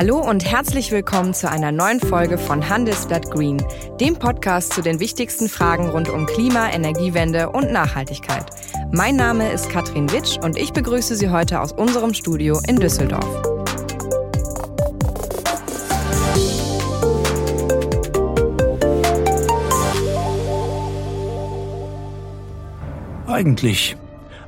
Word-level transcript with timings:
Hallo 0.00 0.18
und 0.18 0.50
herzlich 0.50 0.92
willkommen 0.92 1.34
zu 1.34 1.50
einer 1.50 1.72
neuen 1.72 2.00
Folge 2.00 2.38
von 2.38 2.70
Handelsblatt 2.70 3.30
Green, 3.30 3.62
dem 4.00 4.18
Podcast 4.18 4.72
zu 4.72 4.80
den 4.80 4.98
wichtigsten 4.98 5.46
Fragen 5.46 5.90
rund 5.90 6.08
um 6.08 6.24
Klima, 6.24 6.70
Energiewende 6.70 7.50
und 7.50 7.70
Nachhaltigkeit. 7.70 8.46
Mein 8.92 9.16
Name 9.16 9.52
ist 9.52 9.68
Katrin 9.68 10.10
Witsch 10.10 10.38
und 10.38 10.56
ich 10.56 10.72
begrüße 10.72 11.16
Sie 11.16 11.28
heute 11.28 11.60
aus 11.60 11.72
unserem 11.72 12.14
Studio 12.14 12.58
in 12.66 12.76
Düsseldorf. 12.76 13.28
Eigentlich, 23.26 23.98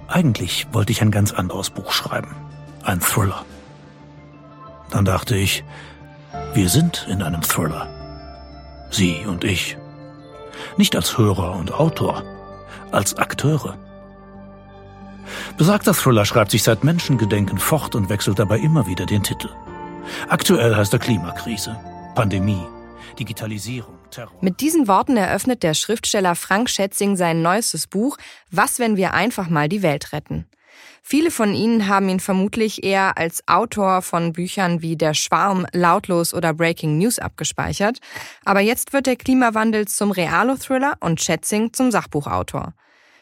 eigentlich 0.08 0.66
wollte 0.72 0.92
ich 0.92 1.02
ein 1.02 1.10
ganz 1.10 1.30
anderes 1.30 1.68
Buch 1.68 1.92
schreiben. 1.92 2.34
Ein 2.84 3.00
Thriller. 3.00 3.44
Dann 4.92 5.06
dachte 5.06 5.34
ich, 5.36 5.64
wir 6.54 6.68
sind 6.68 7.06
in 7.10 7.22
einem 7.22 7.42
Thriller. 7.42 7.88
Sie 8.90 9.24
und 9.26 9.42
ich. 9.42 9.78
Nicht 10.76 10.94
als 10.94 11.16
Hörer 11.16 11.56
und 11.56 11.72
Autor, 11.72 12.22
als 12.90 13.16
Akteure. 13.16 13.78
Besagter 15.56 15.94
Thriller 15.94 16.26
schreibt 16.26 16.50
sich 16.50 16.62
seit 16.62 16.84
Menschengedenken 16.84 17.58
fort 17.58 17.94
und 17.94 18.10
wechselt 18.10 18.38
dabei 18.38 18.58
immer 18.58 18.86
wieder 18.86 19.06
den 19.06 19.22
Titel. 19.22 19.48
Aktuell 20.28 20.76
heißt 20.76 20.92
er 20.92 20.98
Klimakrise, 20.98 21.78
Pandemie, 22.14 22.66
Digitalisierung, 23.18 23.98
Terror. 24.10 24.36
Mit 24.42 24.60
diesen 24.60 24.88
Worten 24.88 25.16
eröffnet 25.16 25.62
der 25.62 25.72
Schriftsteller 25.72 26.34
Frank 26.34 26.68
Schätzing 26.68 27.16
sein 27.16 27.40
neuestes 27.40 27.86
Buch 27.86 28.18
Was, 28.50 28.78
wenn 28.78 28.96
wir 28.96 29.14
einfach 29.14 29.48
mal 29.48 29.70
die 29.70 29.82
Welt 29.82 30.12
retten? 30.12 30.46
Viele 31.04 31.32
von 31.32 31.52
Ihnen 31.52 31.88
haben 31.88 32.08
ihn 32.08 32.20
vermutlich 32.20 32.84
eher 32.84 33.18
als 33.18 33.46
Autor 33.48 34.02
von 34.02 34.32
Büchern 34.32 34.82
wie 34.82 34.96
Der 34.96 35.14
Schwarm, 35.14 35.66
Lautlos 35.72 36.32
oder 36.32 36.54
Breaking 36.54 36.96
News 36.96 37.18
abgespeichert. 37.18 37.98
Aber 38.44 38.60
jetzt 38.60 38.92
wird 38.92 39.06
der 39.06 39.16
Klimawandel 39.16 39.88
zum 39.88 40.12
Realo-Thriller 40.12 40.94
und 41.00 41.20
Schätzing 41.20 41.72
zum 41.72 41.90
Sachbuchautor. 41.90 42.74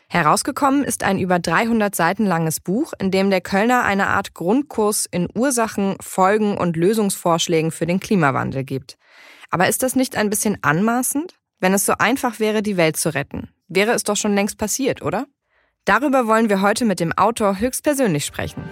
Herausgekommen 0.08 0.84
ist 0.84 1.04
ein 1.04 1.18
über 1.18 1.38
300 1.38 1.94
Seiten 1.94 2.26
langes 2.26 2.60
Buch, 2.60 2.92
in 2.98 3.10
dem 3.10 3.30
der 3.30 3.40
Kölner 3.40 3.84
eine 3.84 4.08
Art 4.08 4.34
Grundkurs 4.34 5.06
in 5.10 5.28
Ursachen, 5.34 5.96
Folgen 6.00 6.58
und 6.58 6.76
Lösungsvorschlägen 6.76 7.70
für 7.70 7.86
den 7.86 8.00
Klimawandel 8.00 8.64
gibt. 8.64 8.98
Aber 9.50 9.68
ist 9.68 9.82
das 9.82 9.96
nicht 9.96 10.16
ein 10.16 10.28
bisschen 10.28 10.58
anmaßend? 10.62 11.38
Wenn 11.60 11.74
es 11.74 11.86
so 11.86 11.94
einfach 11.98 12.40
wäre, 12.40 12.62
die 12.62 12.76
Welt 12.76 12.96
zu 12.96 13.14
retten, 13.14 13.50
wäre 13.68 13.92
es 13.92 14.02
doch 14.02 14.16
schon 14.16 14.34
längst 14.34 14.58
passiert, 14.58 15.00
oder? 15.00 15.26
Darüber 15.90 16.28
wollen 16.28 16.48
wir 16.48 16.60
heute 16.60 16.84
mit 16.84 17.00
dem 17.00 17.12
Autor 17.18 17.58
höchstpersönlich 17.58 18.24
sprechen. 18.24 18.62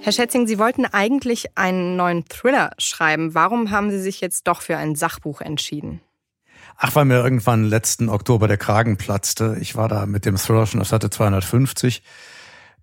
Herr 0.00 0.10
Schätzing, 0.10 0.48
Sie 0.48 0.58
wollten 0.58 0.86
eigentlich 0.86 1.56
einen 1.56 1.94
neuen 1.94 2.24
Thriller 2.24 2.72
schreiben. 2.78 3.32
Warum 3.32 3.70
haben 3.70 3.92
Sie 3.92 4.00
sich 4.00 4.20
jetzt 4.20 4.48
doch 4.48 4.60
für 4.60 4.76
ein 4.76 4.96
Sachbuch 4.96 5.40
entschieden? 5.40 6.00
Ach, 6.76 6.96
weil 6.96 7.04
mir 7.04 7.22
irgendwann 7.22 7.62
letzten 7.62 8.08
Oktober 8.08 8.48
der 8.48 8.56
Kragen 8.56 8.96
platzte. 8.96 9.56
Ich 9.60 9.76
war 9.76 9.86
da 9.86 10.04
mit 10.04 10.26
dem 10.26 10.36
Thriller 10.36 10.66
schon 10.66 10.80
auf 10.80 10.88
Seite 10.88 11.10
250 11.10 12.02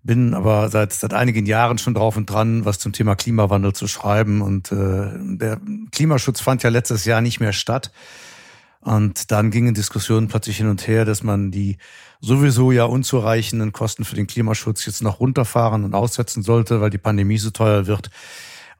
bin 0.08 0.32
aber 0.32 0.70
seit, 0.70 0.94
seit 0.94 1.12
einigen 1.12 1.44
Jahren 1.44 1.76
schon 1.76 1.92
drauf 1.92 2.16
und 2.16 2.30
dran, 2.30 2.64
was 2.64 2.78
zum 2.78 2.94
Thema 2.94 3.14
Klimawandel 3.14 3.74
zu 3.74 3.86
schreiben. 3.86 4.40
Und 4.40 4.72
äh, 4.72 5.10
der 5.36 5.60
Klimaschutz 5.92 6.40
fand 6.40 6.62
ja 6.62 6.70
letztes 6.70 7.04
Jahr 7.04 7.20
nicht 7.20 7.40
mehr 7.40 7.52
statt. 7.52 7.92
Und 8.80 9.30
dann 9.30 9.50
gingen 9.50 9.74
Diskussionen 9.74 10.28
plötzlich 10.28 10.56
hin 10.56 10.70
und 10.70 10.88
her, 10.88 11.04
dass 11.04 11.22
man 11.22 11.50
die 11.50 11.76
sowieso 12.22 12.72
ja 12.72 12.84
unzureichenden 12.84 13.72
Kosten 13.72 14.06
für 14.06 14.16
den 14.16 14.26
Klimaschutz 14.26 14.86
jetzt 14.86 15.02
noch 15.02 15.20
runterfahren 15.20 15.84
und 15.84 15.94
aussetzen 15.94 16.42
sollte, 16.42 16.80
weil 16.80 16.88
die 16.88 16.96
Pandemie 16.96 17.36
so 17.36 17.50
teuer 17.50 17.86
wird. 17.86 18.08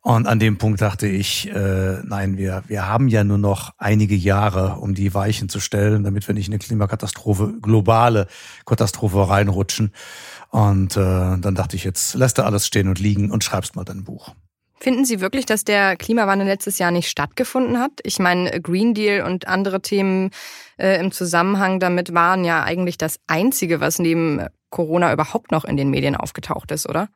Und 0.00 0.26
an 0.26 0.38
dem 0.38 0.58
Punkt 0.58 0.80
dachte 0.80 1.06
ich, 1.06 1.50
äh, 1.50 1.98
nein, 2.04 2.36
wir, 2.38 2.62
wir 2.66 2.86
haben 2.86 3.08
ja 3.08 3.24
nur 3.24 3.38
noch 3.38 3.72
einige 3.78 4.14
Jahre, 4.14 4.76
um 4.76 4.94
die 4.94 5.12
Weichen 5.12 5.48
zu 5.48 5.60
stellen, 5.60 6.04
damit 6.04 6.26
wir 6.28 6.34
nicht 6.34 6.48
in 6.48 6.54
eine 6.54 6.60
Klimakatastrophe, 6.60 7.54
globale 7.60 8.26
Katastrophe 8.64 9.28
reinrutschen. 9.28 9.92
Und 10.50 10.96
äh, 10.96 11.00
dann 11.38 11.54
dachte 11.54 11.76
ich, 11.76 11.84
jetzt 11.84 12.14
lässt 12.14 12.38
du 12.38 12.42
alles 12.42 12.66
stehen 12.66 12.88
und 12.88 13.00
liegen 13.00 13.30
und 13.30 13.44
schreibst 13.44 13.76
mal 13.76 13.84
dein 13.84 14.04
Buch. 14.04 14.34
Finden 14.80 15.04
Sie 15.04 15.20
wirklich, 15.20 15.44
dass 15.44 15.64
der 15.64 15.96
Klimawandel 15.96 16.46
letztes 16.46 16.78
Jahr 16.78 16.92
nicht 16.92 17.08
stattgefunden 17.08 17.80
hat? 17.80 17.92
Ich 18.04 18.20
meine, 18.20 18.60
Green 18.60 18.94
Deal 18.94 19.26
und 19.26 19.48
andere 19.48 19.82
Themen 19.82 20.30
äh, 20.76 21.00
im 21.00 21.10
Zusammenhang 21.10 21.80
damit 21.80 22.14
waren 22.14 22.44
ja 22.44 22.62
eigentlich 22.62 22.96
das 22.96 23.18
Einzige, 23.26 23.80
was 23.80 23.98
neben 23.98 24.46
Corona 24.70 25.12
überhaupt 25.12 25.50
noch 25.50 25.64
in 25.64 25.76
den 25.76 25.90
Medien 25.90 26.14
aufgetaucht 26.14 26.70
ist, 26.70 26.88
oder? 26.88 27.08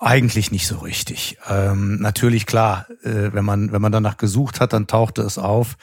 Eigentlich 0.00 0.50
nicht 0.50 0.66
so 0.66 0.78
richtig. 0.78 1.38
Ähm, 1.48 2.00
natürlich 2.00 2.46
klar, 2.46 2.86
äh, 3.02 3.32
wenn 3.32 3.44
man 3.44 3.72
wenn 3.72 3.80
man 3.80 3.92
danach 3.92 4.16
gesucht 4.16 4.60
hat, 4.60 4.72
dann 4.72 4.86
tauchte 4.86 5.22
es 5.22 5.38
auf. 5.38 5.76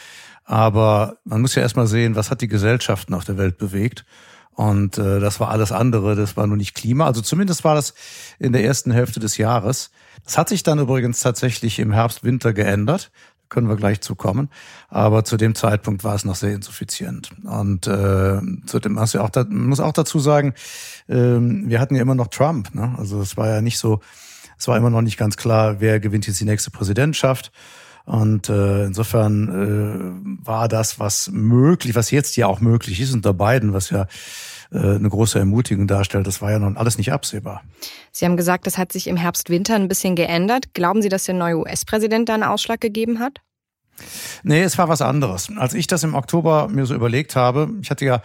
Aber 0.44 1.18
man 1.24 1.42
muss 1.42 1.56
ja 1.56 1.62
erstmal 1.62 1.88
sehen, 1.88 2.16
was 2.16 2.30
hat 2.30 2.42
die 2.42 2.48
Gesellschaften 2.48 3.14
auf 3.14 3.24
der 3.24 3.38
Welt 3.38 3.58
bewegt. 3.58 4.06
Und 4.54 4.98
äh, 4.98 5.20
das 5.20 5.40
war 5.40 5.50
alles 5.50 5.72
andere, 5.72 6.16
das 6.16 6.36
war 6.36 6.46
nur 6.46 6.58
nicht 6.58 6.76
Klima. 6.76 7.06
Also 7.06 7.22
zumindest 7.22 7.64
war 7.64 7.76
das 7.76 7.94
in 8.38 8.52
der 8.52 8.64
ersten 8.64 8.92
Hälfte 8.92 9.20
des 9.20 9.38
Jahres. 9.38 9.92
Das 10.26 10.38
hat 10.38 10.50
sich 10.50 10.62
dann 10.62 10.80
übrigens 10.80 11.22
tatsächlich 11.22 11.80
im 11.80 11.92
Herbst, 11.92 12.24
Winter 12.24 12.54
geändert. 12.54 13.12
Können 13.52 13.68
wir 13.68 13.76
gleich 13.76 14.00
zu 14.00 14.16
kommen. 14.16 14.50
Aber 14.88 15.26
zu 15.26 15.36
dem 15.36 15.56
Zeitpunkt 15.56 16.06
war 16.06 16.16
es 16.16 16.24
noch 16.24 16.36
sehr 16.36 16.54
insuffizient. 16.54 17.32
Und 17.44 17.86
äh, 17.86 18.40
zu 18.66 18.80
dem 18.80 18.98
hast 18.98 19.12
ja 19.12 19.22
auch, 19.22 19.30
da, 19.30 19.44
muss 19.44 19.82
auch 19.82 19.92
dazu 19.92 20.20
sagen, 20.20 20.54
äh, 21.10 21.16
wir 21.16 21.82
hatten 21.82 21.96
ja 21.96 22.02
immer 22.02 22.16
noch 22.16 22.28
Trump. 22.28 22.74
Ne? 22.74 22.96
Also 22.98 23.20
es 23.20 23.36
war 23.36 23.50
ja 23.50 23.62
nicht 23.62 23.78
so, 23.78 24.00
es 24.58 24.70
war 24.70 24.78
immer 24.78 24.90
noch 24.90 25.02
nicht 25.02 25.18
ganz 25.18 25.36
klar, 25.36 25.82
wer 25.82 26.00
gewinnt 26.00 26.28
jetzt 26.28 26.40
die 26.40 26.46
nächste 26.46 26.72
Präsidentschaft. 26.72 27.52
Und 28.06 28.48
äh, 28.48 28.86
insofern 28.86 29.50
äh, 29.50 30.48
war 30.48 30.70
das, 30.70 30.98
was 30.98 31.30
möglich, 31.30 31.94
was 31.94 32.10
jetzt 32.10 32.38
ja 32.38 32.48
auch 32.48 32.62
möglich 32.62 33.02
ist 33.02 33.14
unter 33.14 33.34
beiden, 33.34 33.74
was 33.74 33.90
ja 33.90 34.08
eine 34.72 35.10
große 35.10 35.38
Ermutigung 35.38 35.88
darstellt, 35.88 36.28
das 36.28 36.42
war 36.42 36.52
ja 36.52 36.60
noch 36.60 36.76
alles 36.78 36.98
nicht 36.98 37.12
absehbar. 37.12 37.62
Sie 38.12 38.26
haben 38.26 38.38
gesagt, 38.38 38.68
das 38.68 38.78
hat 38.78 38.92
sich 38.92 39.08
im 39.08 39.18
Herbst-Winter 39.18 39.76
ein 39.76 39.88
bisschen 39.88 40.16
geändert. 40.16 40.74
Glauben 40.74 41.02
Sie, 41.02 41.10
dass 41.10 41.26
der 41.26 41.36
neue 41.36 41.58
US-Präsident 41.58 42.30
da 42.30 42.36
einen 42.36 42.44
Ausschlag 42.44 42.80
gegeben 42.80 43.20
hat? 43.20 43.42
Nee, 44.44 44.64
es 44.64 44.78
war 44.78 44.90
was 44.90 45.02
anderes. 45.02 45.50
Als 45.56 45.74
ich 45.74 45.88
das 45.88 46.04
im 46.04 46.16
Oktober 46.16 46.68
mir 46.68 46.86
so 46.86 46.96
überlegt 46.96 47.36
habe, 47.36 47.70
ich 47.82 47.92
hatte 47.92 48.06
ja 48.06 48.22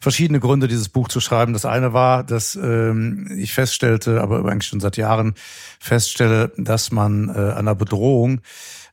verschiedene 0.00 0.40
Gründe, 0.40 0.66
dieses 0.66 0.88
Buch 0.88 1.08
zu 1.08 1.20
schreiben. 1.20 1.52
Das 1.52 1.64
eine 1.64 1.92
war, 1.92 2.24
dass 2.24 2.56
ähm, 2.56 3.30
ich 3.36 3.52
feststellte, 3.52 4.20
aber 4.20 4.44
eigentlich 4.44 4.68
schon 4.68 4.80
seit 4.80 4.96
Jahren 4.96 5.34
feststelle, 5.78 6.52
dass 6.56 6.90
man 6.90 7.28
äh, 7.28 7.52
einer 7.52 7.74
Bedrohung 7.74 8.38
äh, 8.38 8.40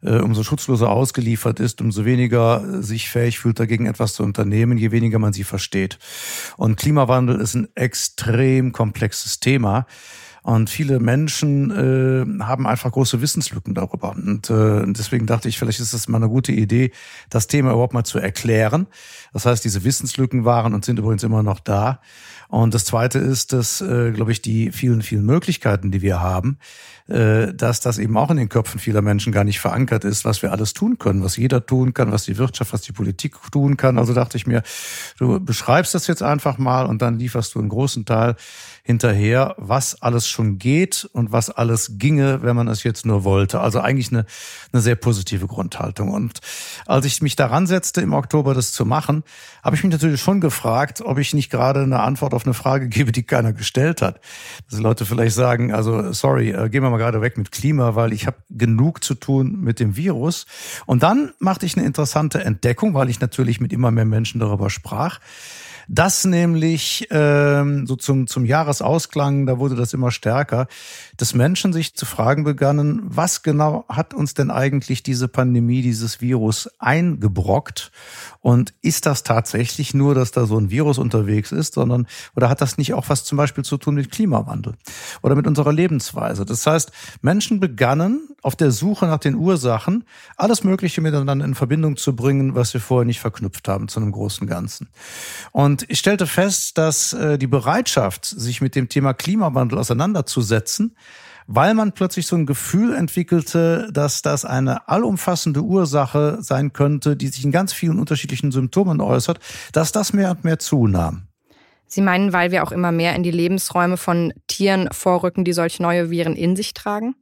umso 0.08 0.44
schutzloser 0.44 0.90
ausgeliefert 0.90 1.60
ist, 1.60 1.82
umso 1.82 2.06
weniger 2.06 2.64
äh, 2.64 2.84
sich 2.84 3.10
fähig 3.10 3.40
fühlt, 3.40 3.60
dagegen 3.60 3.86
etwas 3.86 4.14
zu 4.14 4.24
unternehmen, 4.24 4.78
je 4.78 4.92
weniger 4.92 5.20
man 5.20 5.34
sie 5.34 5.44
versteht. 5.44 6.00
Und 6.58 6.78
Klimawandel 6.78 7.40
ist 7.40 7.56
ein 7.56 7.68
extrem 7.76 8.72
komplexes 8.72 9.40
Thema. 9.40 9.86
Und 10.44 10.70
viele 10.70 11.00
Menschen 11.00 11.72
äh, 11.72 12.44
haben 12.44 12.66
einfach 12.66 12.92
große 12.92 13.22
Wissenslücken 13.22 13.74
darüber. 13.74 14.12
Und 14.12 14.50
äh, 14.50 14.84
deswegen 14.88 15.26
dachte 15.26 15.50
ich, 15.50 15.60
vielleicht 15.60 15.80
ist 15.80 15.94
es 15.94 16.08
mal 16.08 16.18
eine 16.18 16.30
gute 16.30 16.52
Idee, 16.52 16.92
das 17.30 17.48
Thema 17.48 17.72
überhaupt 17.72 17.94
mal 17.94 18.04
zu 18.04 18.20
erklären. 18.20 18.88
Das 19.34 19.46
heißt, 19.46 19.64
diese 19.64 19.84
Wissenslücken 19.84 20.46
waren 20.46 20.74
und 20.74 20.86
sind 20.86 21.00
übrigens 21.00 21.24
immer 21.24 21.44
noch 21.44 21.60
da. 21.60 22.00
Und 22.50 22.74
das 22.74 22.84
Zweite 22.84 23.20
ist, 23.20 23.54
dass, 23.54 23.80
äh, 23.80 24.12
glaube 24.12 24.32
ich, 24.32 24.42
die 24.42 24.72
vielen, 24.72 25.04
vielen 25.04 25.24
Möglichkeiten, 25.24 25.92
die 25.92 26.02
wir 26.02 26.20
haben, 26.20 26.58
äh, 27.08 27.54
dass 27.54 27.80
das 27.80 28.00
eben 28.00 28.18
auch 28.18 28.32
in 28.32 28.38
den 28.38 28.50
Köpfen 28.50 28.80
vieler 28.80 29.04
Menschen 29.04 29.32
gar 29.32 29.44
nicht 29.44 29.60
verankert 29.60 30.04
ist, 30.04 30.26
was 30.26 30.42
wir 30.42 30.52
alles 30.52 30.74
tun 30.74 30.98
können, 30.98 31.24
was 31.24 31.38
jeder 31.38 31.66
tun 31.66 31.94
kann, 31.94 32.12
was 32.12 32.26
die 32.26 32.38
Wirtschaft, 32.38 32.74
was 32.74 32.82
die 32.82 32.92
Politik 32.92 33.36
tun 33.52 33.78
kann. 33.78 34.00
Also 34.00 34.14
dachte 34.14 34.36
ich 34.36 34.48
mir, 34.48 34.64
du 35.20 35.40
beschreibst 35.40 35.94
das 35.94 36.08
jetzt 36.08 36.24
einfach 36.24 36.58
mal 36.58 36.88
und 36.88 37.04
dann 37.04 37.20
lieferst 37.20 37.54
du 37.54 37.60
einen 37.60 37.70
großen 37.70 38.06
Teil 38.06 38.36
hinterher, 38.82 39.54
was 39.58 40.02
alles 40.02 40.28
schon 40.30 40.58
geht 40.58 41.10
und 41.14 41.32
was 41.32 41.50
alles 41.50 41.98
ginge, 41.98 42.42
wenn 42.42 42.56
man 42.56 42.68
es 42.68 42.84
jetzt 42.84 43.06
nur 43.06 43.24
wollte. 43.24 43.60
Also 43.60 43.80
eigentlich 43.80 44.12
eine, 44.12 44.26
eine 44.72 44.82
sehr 44.82 44.96
positive 44.96 45.48
Grundhaltung. 45.48 46.12
Und 46.12 46.40
als 46.86 47.06
ich 47.06 47.22
mich 47.22 47.36
daran 47.36 47.68
setzte, 47.68 48.02
im 48.02 48.14
Oktober 48.14 48.54
das 48.54 48.72
zu 48.72 48.86
machen, 48.86 49.24
habe 49.64 49.76
ich 49.76 49.84
mich 49.84 49.92
natürlich 49.92 50.22
schon 50.22 50.42
gefragt, 50.42 51.02
ob 51.02 51.18
ich 51.18 51.34
nicht 51.34 51.50
gerade 51.50 51.82
eine 51.82 52.00
Antwort 52.00 52.34
auf 52.34 52.46
eine 52.46 52.54
Frage 52.54 52.88
gebe, 52.88 53.12
die 53.12 53.24
keiner 53.24 53.54
gestellt 53.54 54.02
hat. 54.02 54.20
Dass 54.70 54.78
die 54.78 54.84
Leute 54.84 55.06
vielleicht 55.06 55.36
sagen, 55.36 55.74
also 55.74 56.14
sorry, 56.14 56.52
äh, 56.52 56.70
gehen 56.70 56.84
wir 56.84 56.90
mal 56.90 56.98
gerade 56.98 57.22
weg 57.22 57.38
mit 57.38 57.52
Klima, 57.52 57.96
weil 57.96 58.14
ich 58.14 58.28
habe 58.28 58.38
genug 58.50 59.04
zu 59.04 59.16
tun 59.16 59.60
mit 59.62 59.80
dem 59.80 59.96
Virus. 59.96 60.46
Und 60.86 61.04
dann 61.04 61.34
machte 61.40 61.66
ich 61.66 61.78
eine 61.78 61.86
interessante 61.86 62.44
Entdeckung, 62.44 62.94
weil 62.94 63.10
ich 63.10 63.20
natürlich 63.20 63.60
mit 63.60 63.74
immer 63.74 63.92
mehr 63.92 64.06
Menschen 64.06 64.40
darüber 64.40 64.70
sprach 64.70 65.20
dass 65.92 66.24
nämlich 66.24 67.08
ähm, 67.10 67.88
so 67.88 67.96
zum, 67.96 68.28
zum 68.28 68.46
Jahresausklang, 68.46 69.48
da 69.48 69.58
wurde 69.58 69.76
das 69.76 69.92
immer 69.94 70.12
stärker, 70.12 70.68
dass 71.18 71.34
Menschen 71.34 71.74
sich 71.74 71.96
zu 71.96 72.06
fragen 72.06 72.44
begannen, 72.44 73.02
was 73.04 73.42
genau 73.42 73.86
hat 73.90 74.14
uns 74.14 74.36
denn 74.36 74.52
eigentlich 74.52 75.02
diese 75.02 75.28
Pandemie, 75.28 75.82
dieses 75.82 76.22
Virus 76.22 76.70
eingebrockt? 76.78 77.92
Und 78.40 78.74
ist 78.82 79.08
das 79.08 79.24
tatsächlich 79.24 79.96
nur, 79.96 80.14
dass 80.14 80.32
da 80.32 80.46
so 80.46 80.60
ein 80.60 80.70
Virus 80.70 81.00
unterwegs 81.00 81.52
ist, 81.52 81.74
sondern 81.74 82.06
oder 82.36 82.50
hat 82.50 82.62
das 82.62 82.78
nicht 82.78 82.94
auch 82.94 83.10
was 83.10 83.24
zum 83.24 83.38
Beispiel 83.40 83.66
zu 83.66 83.78
tun 83.78 83.96
mit 83.96 84.12
Klimawandel 84.12 84.76
oder 85.24 85.36
mit 85.36 85.48
unserer 85.48 85.74
Lebensweise? 85.74 86.46
Das 86.46 86.68
heißt, 86.68 86.92
Menschen 87.24 87.60
begannen 87.60 88.29
auf 88.42 88.56
der 88.56 88.72
Suche 88.72 89.06
nach 89.06 89.20
den 89.20 89.36
Ursachen 89.36 90.04
alles 90.38 90.64
Mögliche 90.64 91.02
miteinander 91.02 91.46
in 91.46 91.56
Verbindung 91.56 91.98
zu 91.98 92.16
bringen, 92.16 92.56
was 92.56 92.74
wir 92.74 92.82
vorher 92.82 93.06
nicht 93.06 93.20
verknüpft 93.20 93.68
haben 93.68 93.88
zu 93.88 94.00
einem 94.00 94.12
großen 94.12 94.48
Ganzen. 94.48 94.90
Und 95.52 95.86
ich 95.90 96.00
stellte 96.00 96.28
fest, 96.28 96.78
dass 96.78 97.14
äh, 97.14 97.38
die 97.38 97.48
Bereitschaft, 97.48 98.26
sich 98.26 98.62
mit 98.62 98.76
dem 98.76 98.90
Thema 98.90 99.14
Klimawandel 99.14 99.80
auseinanderzusetzen, 99.80 100.96
weil 101.52 101.74
man 101.74 101.94
plötzlich 101.94 102.28
so 102.28 102.36
ein 102.36 102.46
Gefühl 102.46 102.94
entwickelte, 102.94 103.90
dass 103.92 104.22
das 104.22 104.46
eine 104.46 104.88
allumfassende 104.88 105.62
Ursache 105.62 106.38
sein 106.42 106.74
könnte, 106.74 107.16
die 107.16 107.28
sich 107.28 107.44
in 107.44 107.52
ganz 107.52 107.74
vielen 107.74 107.98
unterschiedlichen 107.98 108.52
Symptomen 108.52 109.02
äußert, 109.02 109.40
dass 109.72 109.92
das 109.92 110.14
mehr 110.14 110.30
und 110.30 110.44
mehr 110.44 110.60
zunahm. 110.60 111.24
Sie 111.88 112.02
meinen, 112.02 112.34
weil 112.34 112.52
wir 112.52 112.62
auch 112.62 112.72
immer 112.72 112.92
mehr 112.92 113.16
in 113.16 113.24
die 113.24 113.32
Lebensräume 113.32 113.98
von 113.98 114.32
Tieren 114.46 114.90
vorrücken, 114.92 115.44
die 115.44 115.54
solche 115.54 115.82
neue 115.82 116.12
Viren 116.12 116.36
in 116.36 116.56
sich 116.56 116.76
tragen? 116.76 117.16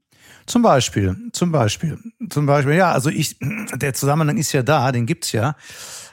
Zum 0.46 0.62
Beispiel, 0.62 1.16
zum 1.34 1.52
Beispiel, 1.52 1.98
zum 2.30 2.46
Beispiel, 2.46 2.76
ja, 2.76 2.92
also 2.92 3.10
ich, 3.10 3.38
der 3.76 3.94
Zusammenhang 3.94 4.38
ist 4.38 4.54
ja 4.54 4.64
da, 4.64 4.92
den 4.92 5.06
gibt's 5.06 5.32
ja, 5.32 5.56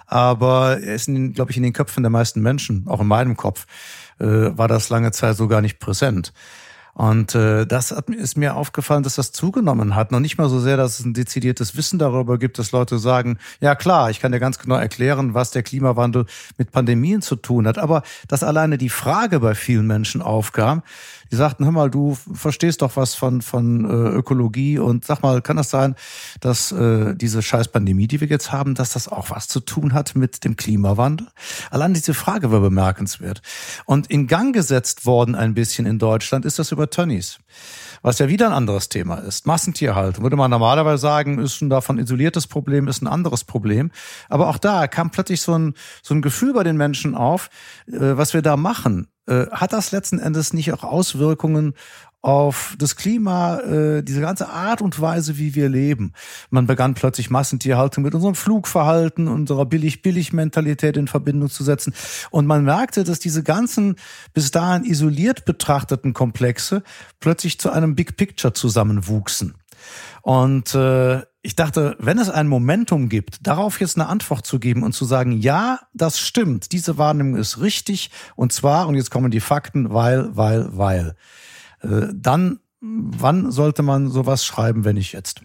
aber 0.06 0.80
er 0.80 0.94
ist, 0.94 1.06
glaube 1.06 1.50
ich, 1.50 1.56
in 1.56 1.62
den 1.62 1.72
Köpfen 1.72 2.02
der 2.02 2.10
meisten 2.10 2.40
Menschen, 2.40 2.86
auch 2.88 3.00
in 3.00 3.06
meinem 3.06 3.36
Kopf, 3.36 3.66
äh, 4.18 4.26
war 4.26 4.68
das 4.68 4.88
lange 4.88 5.12
Zeit 5.12 5.36
so 5.36 5.48
gar 5.48 5.60
nicht 5.60 5.78
präsent. 5.78 6.32
Und 6.94 7.34
äh, 7.34 7.66
das 7.66 7.90
hat, 7.90 8.08
ist 8.08 8.36
mir 8.36 8.54
aufgefallen, 8.54 9.02
dass 9.02 9.16
das 9.16 9.32
zugenommen 9.32 9.96
hat. 9.96 10.12
Noch 10.12 10.20
nicht 10.20 10.38
mal 10.38 10.48
so 10.48 10.60
sehr, 10.60 10.76
dass 10.76 11.00
es 11.00 11.04
ein 11.04 11.12
dezidiertes 11.12 11.76
Wissen 11.76 11.98
darüber 11.98 12.38
gibt, 12.38 12.58
dass 12.60 12.70
Leute 12.70 12.98
sagen, 12.98 13.38
ja 13.60 13.74
klar, 13.74 14.10
ich 14.10 14.20
kann 14.20 14.30
dir 14.30 14.38
ganz 14.38 14.60
genau 14.60 14.76
erklären, 14.76 15.34
was 15.34 15.50
der 15.50 15.64
Klimawandel 15.64 16.26
mit 16.56 16.70
Pandemien 16.70 17.20
zu 17.20 17.34
tun 17.34 17.66
hat. 17.66 17.78
Aber 17.78 18.04
dass 18.28 18.44
alleine 18.44 18.78
die 18.78 18.90
Frage 18.90 19.40
bei 19.40 19.56
vielen 19.56 19.88
Menschen 19.88 20.22
aufkam, 20.22 20.82
die 21.30 21.36
sagten, 21.36 21.64
hör 21.64 21.72
mal, 21.72 21.90
du 21.90 22.14
verstehst 22.14 22.82
doch 22.82 22.96
was 22.96 23.14
von, 23.14 23.42
von 23.42 23.84
äh, 23.84 24.16
Ökologie 24.16 24.78
und 24.78 25.04
sag 25.04 25.22
mal, 25.22 25.42
kann 25.42 25.56
das 25.56 25.70
sein, 25.70 25.94
dass 26.40 26.72
äh, 26.72 27.14
diese 27.14 27.42
scheiß 27.42 27.68
Pandemie, 27.68 28.06
die 28.06 28.20
wir 28.20 28.28
jetzt 28.28 28.52
haben, 28.52 28.74
dass 28.74 28.92
das 28.92 29.08
auch 29.08 29.30
was 29.30 29.48
zu 29.48 29.60
tun 29.60 29.94
hat 29.94 30.14
mit 30.14 30.44
dem 30.44 30.56
Klimawandel? 30.56 31.28
Allein 31.70 31.94
diese 31.94 32.14
Frage 32.14 32.50
war 32.50 32.60
bemerkenswert. 32.60 33.42
Und 33.84 34.10
in 34.10 34.26
Gang 34.26 34.54
gesetzt 34.54 35.06
worden 35.06 35.34
ein 35.34 35.54
bisschen 35.54 35.86
in 35.86 35.98
Deutschland 35.98 36.44
ist 36.44 36.58
das 36.58 36.72
über 36.72 36.90
Tönnies 36.90 37.38
was 38.04 38.18
ja 38.18 38.28
wieder 38.28 38.46
ein 38.46 38.52
anderes 38.52 38.90
Thema 38.90 39.16
ist. 39.16 39.46
Massentierhaltung 39.46 40.22
würde 40.22 40.36
man 40.36 40.50
normalerweise 40.50 41.00
sagen, 41.00 41.38
ist 41.38 41.62
ein 41.62 41.70
davon 41.70 41.98
isoliertes 41.98 42.46
Problem, 42.46 42.86
ist 42.86 43.00
ein 43.00 43.06
anderes 43.06 43.44
Problem. 43.44 43.90
Aber 44.28 44.48
auch 44.48 44.58
da 44.58 44.86
kam 44.88 45.10
plötzlich 45.10 45.40
so 45.40 45.58
ein, 45.58 45.72
so 46.02 46.14
ein 46.14 46.20
Gefühl 46.20 46.52
bei 46.52 46.64
den 46.64 46.76
Menschen 46.76 47.14
auf, 47.14 47.48
äh, 47.86 47.96
was 47.98 48.34
wir 48.34 48.42
da 48.42 48.58
machen. 48.58 49.08
Äh, 49.26 49.46
hat 49.50 49.72
das 49.72 49.90
letzten 49.90 50.18
Endes 50.18 50.52
nicht 50.52 50.70
auch 50.74 50.84
Auswirkungen 50.84 51.72
auf 52.24 52.74
das 52.78 52.96
Klima, 52.96 53.58
äh, 53.60 54.02
diese 54.02 54.22
ganze 54.22 54.48
Art 54.48 54.80
und 54.80 54.98
Weise, 54.98 55.36
wie 55.36 55.54
wir 55.54 55.68
leben. 55.68 56.14
Man 56.48 56.66
begann 56.66 56.94
plötzlich 56.94 57.28
Massentierhaltung 57.28 58.02
mit 58.02 58.14
unserem 58.14 58.34
Flugverhalten, 58.34 59.28
unserer 59.28 59.66
Billig-Billig-Mentalität 59.66 60.96
in 60.96 61.06
Verbindung 61.06 61.50
zu 61.50 61.62
setzen. 61.62 61.92
Und 62.30 62.46
man 62.46 62.64
merkte, 62.64 63.04
dass 63.04 63.18
diese 63.18 63.42
ganzen 63.42 63.96
bis 64.32 64.50
dahin 64.50 64.84
isoliert 64.84 65.44
betrachteten 65.44 66.14
Komplexe 66.14 66.82
plötzlich 67.20 67.60
zu 67.60 67.70
einem 67.70 67.94
Big 67.94 68.16
Picture 68.16 68.54
zusammenwuchsen. 68.54 69.56
Und 70.22 70.74
äh, 70.74 71.20
ich 71.42 71.56
dachte, 71.56 71.94
wenn 71.98 72.18
es 72.18 72.30
ein 72.30 72.48
Momentum 72.48 73.10
gibt, 73.10 73.46
darauf 73.46 73.80
jetzt 73.80 73.98
eine 73.98 74.08
Antwort 74.08 74.46
zu 74.46 74.58
geben 74.58 74.82
und 74.82 74.94
zu 74.94 75.04
sagen, 75.04 75.32
ja, 75.32 75.80
das 75.92 76.18
stimmt, 76.18 76.72
diese 76.72 76.96
Wahrnehmung 76.96 77.36
ist 77.36 77.60
richtig 77.60 78.10
und 78.34 78.50
zwar, 78.50 78.88
und 78.88 78.94
jetzt 78.94 79.10
kommen 79.10 79.30
die 79.30 79.40
Fakten, 79.40 79.92
weil, 79.92 80.34
weil, 80.34 80.74
weil, 80.74 81.16
dann, 82.14 82.58
wann 82.80 83.50
sollte 83.50 83.82
man 83.82 84.10
sowas 84.10 84.44
schreiben, 84.44 84.84
wenn 84.84 84.96
nicht 84.96 85.12
jetzt? 85.12 85.42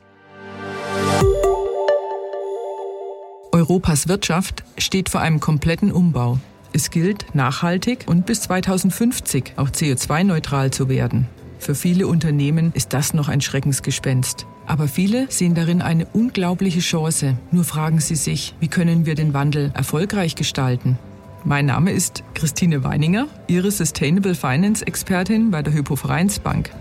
Europas 3.51 4.07
Wirtschaft 4.07 4.63
steht 4.77 5.09
vor 5.09 5.21
einem 5.21 5.39
kompletten 5.39 5.91
Umbau. 5.91 6.39
Es 6.71 6.91
gilt, 6.91 7.33
nachhaltig 7.33 8.05
und 8.07 8.25
bis 8.25 8.41
2050 8.41 9.53
auch 9.57 9.69
CO2-neutral 9.69 10.71
zu 10.71 10.87
werden. 10.87 11.27
Für 11.57 11.75
viele 11.75 12.07
Unternehmen 12.07 12.71
ist 12.73 12.93
das 12.93 13.13
noch 13.13 13.27
ein 13.27 13.41
Schreckensgespenst. 13.41 14.45
Aber 14.65 14.87
viele 14.87 15.29
sehen 15.29 15.55
darin 15.55 15.81
eine 15.81 16.05
unglaubliche 16.05 16.79
Chance. 16.79 17.37
Nur 17.51 17.63
fragen 17.63 17.99
sie 17.99 18.15
sich, 18.15 18.55
wie 18.59 18.67
können 18.67 19.05
wir 19.05 19.15
den 19.15 19.33
Wandel 19.33 19.71
erfolgreich 19.73 20.35
gestalten? 20.35 20.97
Mein 21.45 21.67
Name 21.67 21.91
ist 21.91 22.23
Christine 22.33 22.83
Weininger, 22.83 23.27
Ihre 23.47 23.71
Sustainable 23.71 24.35
Finance 24.35 24.85
Expertin 24.85 25.51
bei 25.51 25.61
der 25.61 25.73
Hypo 25.73 25.95
Vereinsbank. 25.95 26.71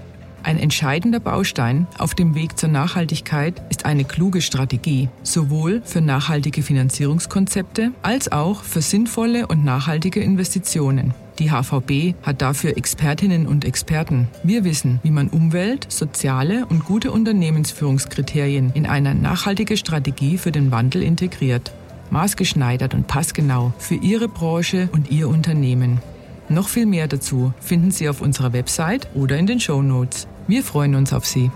Ein 0.43 0.59
entscheidender 0.59 1.21
Baustein 1.21 1.87
auf 1.97 2.15
dem 2.15 2.35
Weg 2.35 2.59
zur 2.59 2.69
Nachhaltigkeit 2.69 3.63
ist 3.71 3.85
eine 3.85 4.05
kluge 4.05 4.41
Strategie, 4.41 5.09
sowohl 5.23 5.81
für 5.85 6.01
nachhaltige 6.01 6.63
Finanzierungskonzepte 6.63 7.93
als 8.03 8.33
auch 8.33 8.65
für 8.65 8.83
sinnvolle 8.83 9.47
und 9.47 9.65
nachhaltige 9.65 10.21
Investitionen. 10.21 11.15
Die 11.39 11.53
HVB 11.53 12.17
hat 12.25 12.43
dafür 12.43 12.77
Expertinnen 12.77 13.47
und 13.47 13.65
Experten. 13.65 14.27
Wir 14.43 14.65
wissen, 14.65 14.99
wie 15.05 15.13
man 15.13 15.29
Umwelt, 15.29 15.87
soziale 15.89 16.67
und 16.67 16.85
gute 16.85 17.13
Unternehmensführungskriterien 17.13 18.73
in 18.75 18.87
eine 18.87 19.15
nachhaltige 19.15 19.77
Strategie 19.77 20.37
für 20.37 20.51
den 20.51 20.73
Wandel 20.73 21.03
integriert 21.05 21.73
maßgeschneidert 22.11 22.95
und 22.95 23.07
passgenau 23.07 23.73
für 23.79 23.95
Ihre 23.95 24.29
Branche 24.29 24.89
und 24.93 25.11
Ihr 25.11 25.29
Unternehmen. 25.29 26.01
Noch 26.49 26.69
viel 26.69 26.87
mehr 26.87 27.09
dazu 27.09 27.53
finden 27.61 27.91
Sie 27.91 28.09
auf 28.09 28.21
unserer 28.23 28.53
Website 28.53 29.09
oder 29.15 29.37
in 29.37 29.47
den 29.47 29.61
Show 29.61 29.83
Notes. 29.83 30.27
Wir 30.47 30.63
freuen 30.63 30.95
uns 30.95 31.13
auf 31.13 31.27
Sie. 31.27 31.51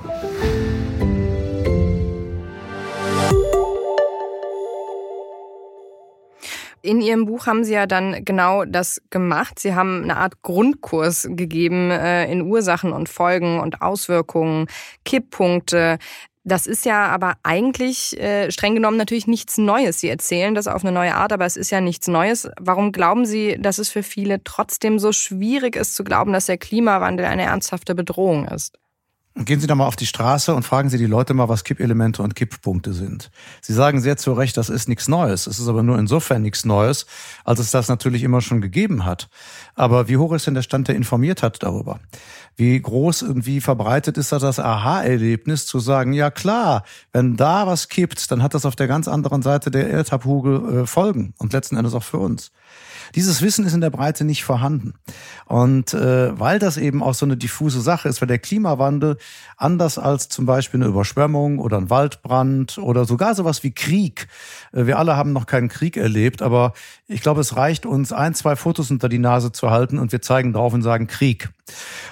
In 6.85 7.01
Ihrem 7.01 7.27
Buch 7.27 7.47
haben 7.47 7.63
Sie 7.63 7.75
ja 7.75 7.87
dann 7.87 8.25
genau 8.25 8.65
das 8.65 9.01
gemacht. 9.09 9.61
Sie 9.61 9.75
haben 9.75 10.03
eine 10.03 10.17
Art 10.17 10.43
Grundkurs 10.43 11.29
gegeben 11.31 11.93
äh, 11.93 12.31
in 12.31 12.43
Ursachen 12.43 12.93
und 12.93 13.09
Folgen 13.09 13.61
und 13.61 13.83
Auswirkungen, 13.83 14.67
Kipppunkte. 15.05 15.99
Das 16.45 16.67
ist 16.67 16.85
ja 16.85 17.07
aber 17.07 17.37
eigentlich 17.45 18.19
äh, 18.19 18.51
streng 18.51 18.75
genommen 18.75 18.97
natürlich 18.97 19.29
nichts 19.29 19.59
Neues. 19.59 20.01
Sie 20.01 20.09
erzählen 20.09 20.57
das 20.57 20.67
auf 20.67 20.83
eine 20.83 20.91
neue 20.91 21.15
Art, 21.15 21.33
aber 21.33 21.47
es 21.47 21.57
ist 21.57 21.71
ja 21.71 21.81
nichts 21.81 22.09
Neues. 22.09 22.49
Warum 22.59 22.91
glauben 22.91 23.27
Sie, 23.27 23.57
dass 23.61 23.79
es 23.79 23.91
für 23.91 24.03
viele 24.03 24.43
trotzdem 24.43 24.99
so 24.99 25.13
schwierig 25.13 25.77
ist 25.77 25.95
zu 25.95 26.03
glauben, 26.03 26.33
dass 26.33 26.47
der 26.47 26.59
Klimawandel 26.59 27.27
eine 27.27 27.45
ernsthafte 27.45 27.95
Bedrohung 27.95 28.49
ist? 28.49 28.77
Gehen 29.35 29.61
Sie 29.61 29.67
da 29.67 29.75
mal 29.75 29.87
auf 29.87 29.97
die 29.97 30.05
Straße 30.05 30.55
und 30.55 30.63
fragen 30.63 30.91
Sie 30.91 30.99
die 30.99 31.07
Leute 31.07 31.33
mal, 31.33 31.49
was 31.49 31.65
Kippelemente 31.65 32.23
und 32.23 32.35
Kipppunkte 32.35 32.93
sind. 32.93 33.31
Sie 33.63 33.73
sagen 33.73 34.03
sehr 34.03 34.19
zu 34.19 34.35
Recht, 34.35 34.59
das 34.59 34.69
ist 34.69 34.91
nichts 34.91 35.09
Neues. 35.09 35.47
Es 35.47 35.59
ist 35.59 35.69
aber 35.69 35.83
nur 35.83 35.99
insofern 35.99 36.43
nichts 36.43 36.67
Neues, 36.67 37.07
als 37.43 37.59
es 37.59 37.71
das 37.71 37.89
natürlich 37.89 38.25
immer 38.25 38.43
schon 38.43 38.61
gegeben 38.61 39.07
hat. 39.07 39.31
Aber 39.75 40.09
wie 40.09 40.19
hoch 40.19 40.35
ist 40.35 40.47
denn 40.47 40.55
der 40.55 40.61
Stand, 40.61 40.89
der 40.89 40.97
informiert 40.97 41.43
hat 41.43 41.63
darüber? 41.63 41.99
Wie 42.57 42.79
groß 42.79 43.23
und 43.23 43.47
wie 43.47 43.63
verbreitet 43.63 44.19
ist 44.19 44.33
da 44.33 44.39
das 44.39 44.59
Aha-Erlebnis 44.59 45.65
zu 45.65 45.81
sagen, 45.81 46.13
ja 46.13 46.31
klar, 46.31 46.85
wenn 47.15 47.37
da 47.37 47.67
was 47.67 47.89
kippt, 47.89 48.31
dann 48.31 48.43
hat 48.43 48.53
das 48.53 48.67
auf 48.67 48.77
der 48.77 48.87
ganz 48.87 49.09
anderen 49.09 49.41
Seite 49.41 49.71
der 49.71 49.89
Erdhalbkugel 49.89 50.83
äh, 50.83 50.87
Folgen 50.87 51.33
und 51.39 51.55
letzten 51.55 51.77
Endes 51.77 51.95
auch 51.95 52.05
für 52.05 52.19
uns. 52.19 52.53
Dieses 53.15 53.43
Wissen 53.43 53.65
ist 53.65 53.75
in 53.75 53.81
der 53.81 53.91
Breite 53.91 54.25
nicht 54.25 54.45
vorhanden. 54.45 54.95
Und 55.47 55.95
äh, 55.95 56.39
weil 56.39 56.59
das 56.59 56.77
eben 56.77 57.03
auch 57.03 57.15
so 57.15 57.27
eine 57.27 57.37
diffuse 57.37 57.81
Sache 57.81 58.09
ist, 58.09 58.21
weil 58.21 58.29
der 58.29 58.39
Klimawandel 58.39 59.19
anders 59.57 59.99
als 59.99 60.29
zum 60.29 60.47
Beispiel 60.47 60.81
eine 60.81 60.89
Überschwemmung 60.89 61.59
oder 61.59 61.77
ein 61.77 61.91
Waldbrand 61.91 62.79
oder 62.79 63.05
sogar 63.05 63.35
sowas 63.35 63.63
wie 63.63 63.73
Krieg. 63.73 64.29
Äh, 64.73 64.87
wir 64.87 64.99
alle 64.99 65.17
haben 65.17 65.33
noch 65.33 65.47
keinen 65.47 65.69
Krieg 65.69 65.97
erlebt, 65.97 66.43
aber 66.43 66.73
ich 67.07 67.21
glaube, 67.21 67.41
es 67.41 67.57
reicht 67.57 67.87
uns 67.87 68.13
ein, 68.13 68.35
zwei 68.35 68.57
Fotos 68.57 68.91
unter 68.91 69.09
die 69.09 69.19
Nase 69.19 69.53
zu 69.53 69.71
halten 69.71 69.99
und 69.99 70.13
wir 70.13 70.23
zeigen 70.23 70.53
drauf 70.53 70.73
und 70.73 70.83
sagen 70.83 71.07
Krieg. 71.07 71.51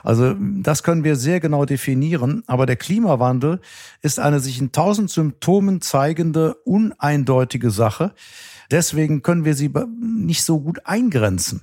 Also 0.03 0.35
das 0.39 0.83
können 0.83 1.05
wir 1.05 1.17
sehr 1.17 1.41
genau 1.41 1.65
definieren, 1.65 2.43
aber 2.47 2.67
der 2.67 2.77
Klimawandel 2.77 3.61
ist 4.03 4.19
eine 4.19 4.41
sich 4.41 4.61
in 4.61 4.73
tausend 4.73 5.11
Symptomen 5.11 5.81
zeigende, 5.81 6.55
uneindeutige 6.65 7.71
Sache, 7.71 8.13
Deswegen 8.71 9.23
können 9.23 9.45
wir 9.45 9.55
sie 9.55 9.71
nicht 10.01 10.45
so 10.45 10.61
gut 10.61 10.87
eingrenzen, 10.87 11.63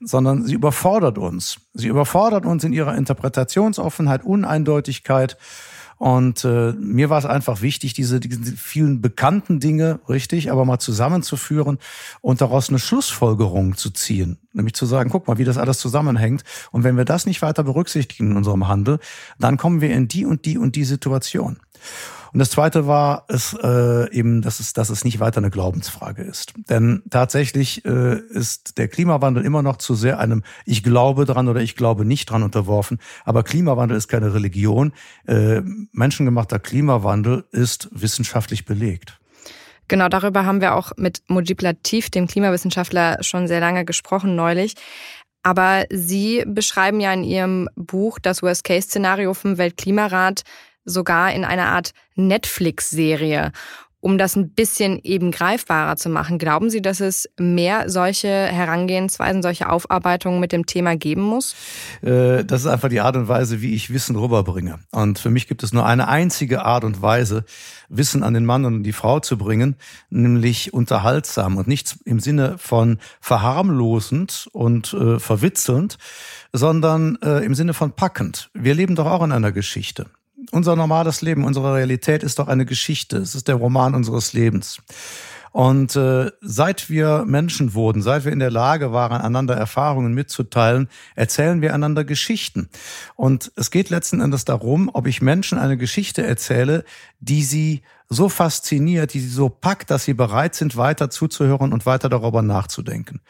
sondern 0.00 0.44
sie 0.44 0.54
überfordert 0.54 1.18
uns. 1.18 1.60
Sie 1.72 1.88
überfordert 1.88 2.44
uns 2.44 2.64
in 2.64 2.72
ihrer 2.72 2.96
Interpretationsoffenheit, 2.96 4.24
Uneindeutigkeit. 4.24 5.38
Und 5.96 6.44
äh, 6.44 6.72
mir 6.72 7.10
war 7.10 7.18
es 7.18 7.26
einfach 7.26 7.62
wichtig, 7.62 7.94
diese, 7.94 8.18
diese 8.18 8.56
vielen 8.56 9.00
bekannten 9.00 9.60
Dinge, 9.60 10.00
richtig, 10.08 10.50
aber 10.50 10.64
mal 10.64 10.80
zusammenzuführen 10.80 11.78
und 12.20 12.40
daraus 12.40 12.70
eine 12.70 12.80
Schlussfolgerung 12.80 13.76
zu 13.76 13.90
ziehen. 13.90 14.38
Nämlich 14.52 14.74
zu 14.74 14.84
sagen, 14.84 15.10
guck 15.10 15.28
mal, 15.28 15.38
wie 15.38 15.44
das 15.44 15.58
alles 15.58 15.78
zusammenhängt. 15.78 16.42
Und 16.72 16.82
wenn 16.82 16.96
wir 16.96 17.04
das 17.04 17.24
nicht 17.24 17.40
weiter 17.40 17.62
berücksichtigen 17.62 18.32
in 18.32 18.36
unserem 18.36 18.66
Handel, 18.66 18.98
dann 19.38 19.58
kommen 19.58 19.80
wir 19.80 19.90
in 19.90 20.08
die 20.08 20.26
und 20.26 20.44
die 20.44 20.58
und 20.58 20.74
die 20.74 20.84
Situation. 20.84 21.58
Und 22.32 22.38
das 22.38 22.50
Zweite 22.50 22.86
war 22.86 23.26
es 23.28 23.54
äh, 23.62 24.10
eben, 24.10 24.40
dass 24.40 24.58
es, 24.58 24.72
dass 24.72 24.88
es 24.88 25.04
nicht 25.04 25.20
weiter 25.20 25.38
eine 25.38 25.50
Glaubensfrage 25.50 26.22
ist. 26.22 26.54
Denn 26.70 27.02
tatsächlich 27.10 27.84
äh, 27.84 28.18
ist 28.30 28.78
der 28.78 28.88
Klimawandel 28.88 29.44
immer 29.44 29.62
noch 29.62 29.76
zu 29.76 29.94
sehr 29.94 30.18
einem 30.18 30.42
Ich 30.64 30.82
glaube 30.82 31.26
dran 31.26 31.48
oder 31.48 31.60
ich 31.60 31.76
glaube 31.76 32.06
nicht 32.06 32.30
dran 32.30 32.42
unterworfen. 32.42 32.98
Aber 33.24 33.42
Klimawandel 33.42 33.98
ist 33.98 34.08
keine 34.08 34.32
Religion. 34.32 34.92
Äh, 35.26 35.60
menschengemachter 35.92 36.58
Klimawandel 36.58 37.44
ist 37.52 37.90
wissenschaftlich 37.92 38.64
belegt. 38.64 39.18
Genau, 39.88 40.08
darüber 40.08 40.46
haben 40.46 40.62
wir 40.62 40.74
auch 40.74 40.92
mit 40.96 41.22
Mujib 41.28 41.60
Latif, 41.60 42.08
dem 42.08 42.26
Klimawissenschaftler, 42.26 43.22
schon 43.22 43.46
sehr 43.46 43.60
lange 43.60 43.84
gesprochen 43.84 44.36
neulich. 44.36 44.74
Aber 45.42 45.84
Sie 45.90 46.44
beschreiben 46.46 47.00
ja 47.00 47.12
in 47.12 47.24
Ihrem 47.24 47.68
Buch 47.74 48.18
das 48.18 48.42
Worst-Case-Szenario 48.42 49.34
vom 49.34 49.58
Weltklimarat 49.58 50.44
sogar 50.84 51.32
in 51.32 51.44
einer 51.44 51.66
Art 51.66 51.92
Netflix-Serie, 52.14 53.52
um 54.02 54.18
das 54.18 54.34
ein 54.34 54.50
bisschen 54.50 54.98
eben 55.04 55.30
greifbarer 55.30 55.96
zu 55.96 56.10
machen. 56.10 56.36
Glauben 56.36 56.70
Sie, 56.70 56.82
dass 56.82 56.98
es 56.98 57.30
mehr 57.38 57.88
solche 57.88 58.28
Herangehensweisen, 58.28 59.42
solche 59.42 59.70
Aufarbeitungen 59.70 60.40
mit 60.40 60.50
dem 60.50 60.66
Thema 60.66 60.96
geben 60.96 61.22
muss? 61.22 61.54
Äh, 62.02 62.44
das 62.44 62.62
ist 62.62 62.66
einfach 62.66 62.88
die 62.88 63.00
Art 63.00 63.16
und 63.16 63.28
Weise, 63.28 63.62
wie 63.62 63.74
ich 63.74 63.92
Wissen 63.92 64.16
rüberbringe. 64.16 64.80
Und 64.90 65.20
für 65.20 65.30
mich 65.30 65.46
gibt 65.46 65.62
es 65.62 65.72
nur 65.72 65.86
eine 65.86 66.08
einzige 66.08 66.64
Art 66.64 66.82
und 66.82 67.00
Weise, 67.00 67.44
Wissen 67.88 68.24
an 68.24 68.34
den 68.34 68.44
Mann 68.44 68.64
und 68.64 68.82
die 68.82 68.92
Frau 68.92 69.20
zu 69.20 69.38
bringen, 69.38 69.76
nämlich 70.10 70.74
unterhaltsam 70.74 71.56
und 71.56 71.68
nicht 71.68 71.96
im 72.04 72.18
Sinne 72.18 72.58
von 72.58 72.98
verharmlosend 73.20 74.48
und 74.52 74.92
äh, 74.94 75.20
verwitzelnd, 75.20 75.96
sondern 76.52 77.18
äh, 77.22 77.44
im 77.44 77.54
Sinne 77.54 77.72
von 77.72 77.92
packend. 77.92 78.50
Wir 78.52 78.74
leben 78.74 78.96
doch 78.96 79.06
auch 79.06 79.22
in 79.22 79.30
einer 79.30 79.52
Geschichte 79.52 80.06
unser 80.50 80.76
normales 80.76 81.22
Leben, 81.22 81.44
unsere 81.44 81.74
Realität 81.74 82.22
ist 82.22 82.38
doch 82.38 82.48
eine 82.48 82.66
Geschichte. 82.66 83.18
Es 83.18 83.34
ist 83.34 83.48
der 83.48 83.54
Roman 83.54 83.94
unseres 83.94 84.32
Lebens. 84.32 84.82
Und 85.52 85.96
äh, 85.96 86.30
seit 86.40 86.88
wir 86.88 87.24
Menschen 87.26 87.74
wurden, 87.74 88.00
seit 88.00 88.24
wir 88.24 88.32
in 88.32 88.38
der 88.38 88.50
Lage 88.50 88.92
waren, 88.92 89.20
einander 89.20 89.54
Erfahrungen 89.54 90.14
mitzuteilen, 90.14 90.88
erzählen 91.14 91.60
wir 91.60 91.74
einander 91.74 92.04
Geschichten. 92.04 92.70
Und 93.16 93.52
es 93.54 93.70
geht 93.70 93.90
letzten 93.90 94.22
Endes 94.22 94.46
darum, 94.46 94.90
ob 94.92 95.06
ich 95.06 95.20
Menschen 95.20 95.58
eine 95.58 95.76
Geschichte 95.76 96.26
erzähle, 96.26 96.84
die 97.20 97.44
sie 97.44 97.82
so 98.08 98.30
fasziniert, 98.30 99.12
die 99.12 99.20
sie 99.20 99.28
so 99.28 99.50
packt, 99.50 99.90
dass 99.90 100.04
sie 100.04 100.14
bereit 100.14 100.54
sind, 100.54 100.76
weiter 100.78 101.10
zuzuhören 101.10 101.72
und 101.74 101.84
weiter 101.84 102.08
darüber 102.08 102.40
nachzudenken. 102.40 103.20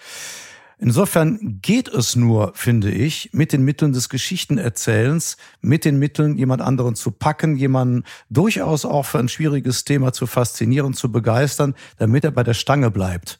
Insofern 0.83 1.61
geht 1.63 1.87
es 1.87 2.17
nur, 2.17 2.55
finde 2.57 2.91
ich, 2.91 3.31
mit 3.33 3.53
den 3.53 3.65
Mitteln 3.65 3.93
des 3.93 4.09
Geschichtenerzählens, 4.09 5.37
mit 5.61 5.85
den 5.85 5.97
Mitteln, 5.97 6.37
jemand 6.37 6.61
anderen 6.61 6.97
zu 6.97 7.13
packen, 7.13 7.55
jemanden 7.55 8.03
durchaus 8.31 8.85
auch 8.85 9.05
für 9.05 9.21
ein 9.21 9.29
schwieriges 9.29 9.85
Thema 9.85 10.13
zu 10.13 10.27
faszinieren, 10.27 10.93
zu 10.93 11.13
begeistern, 11.13 11.77
damit 11.99 12.25
er 12.25 12.33
bei 12.33 12.43
der 12.43 12.55
Stange 12.55 12.91
bleibt. 12.91 13.39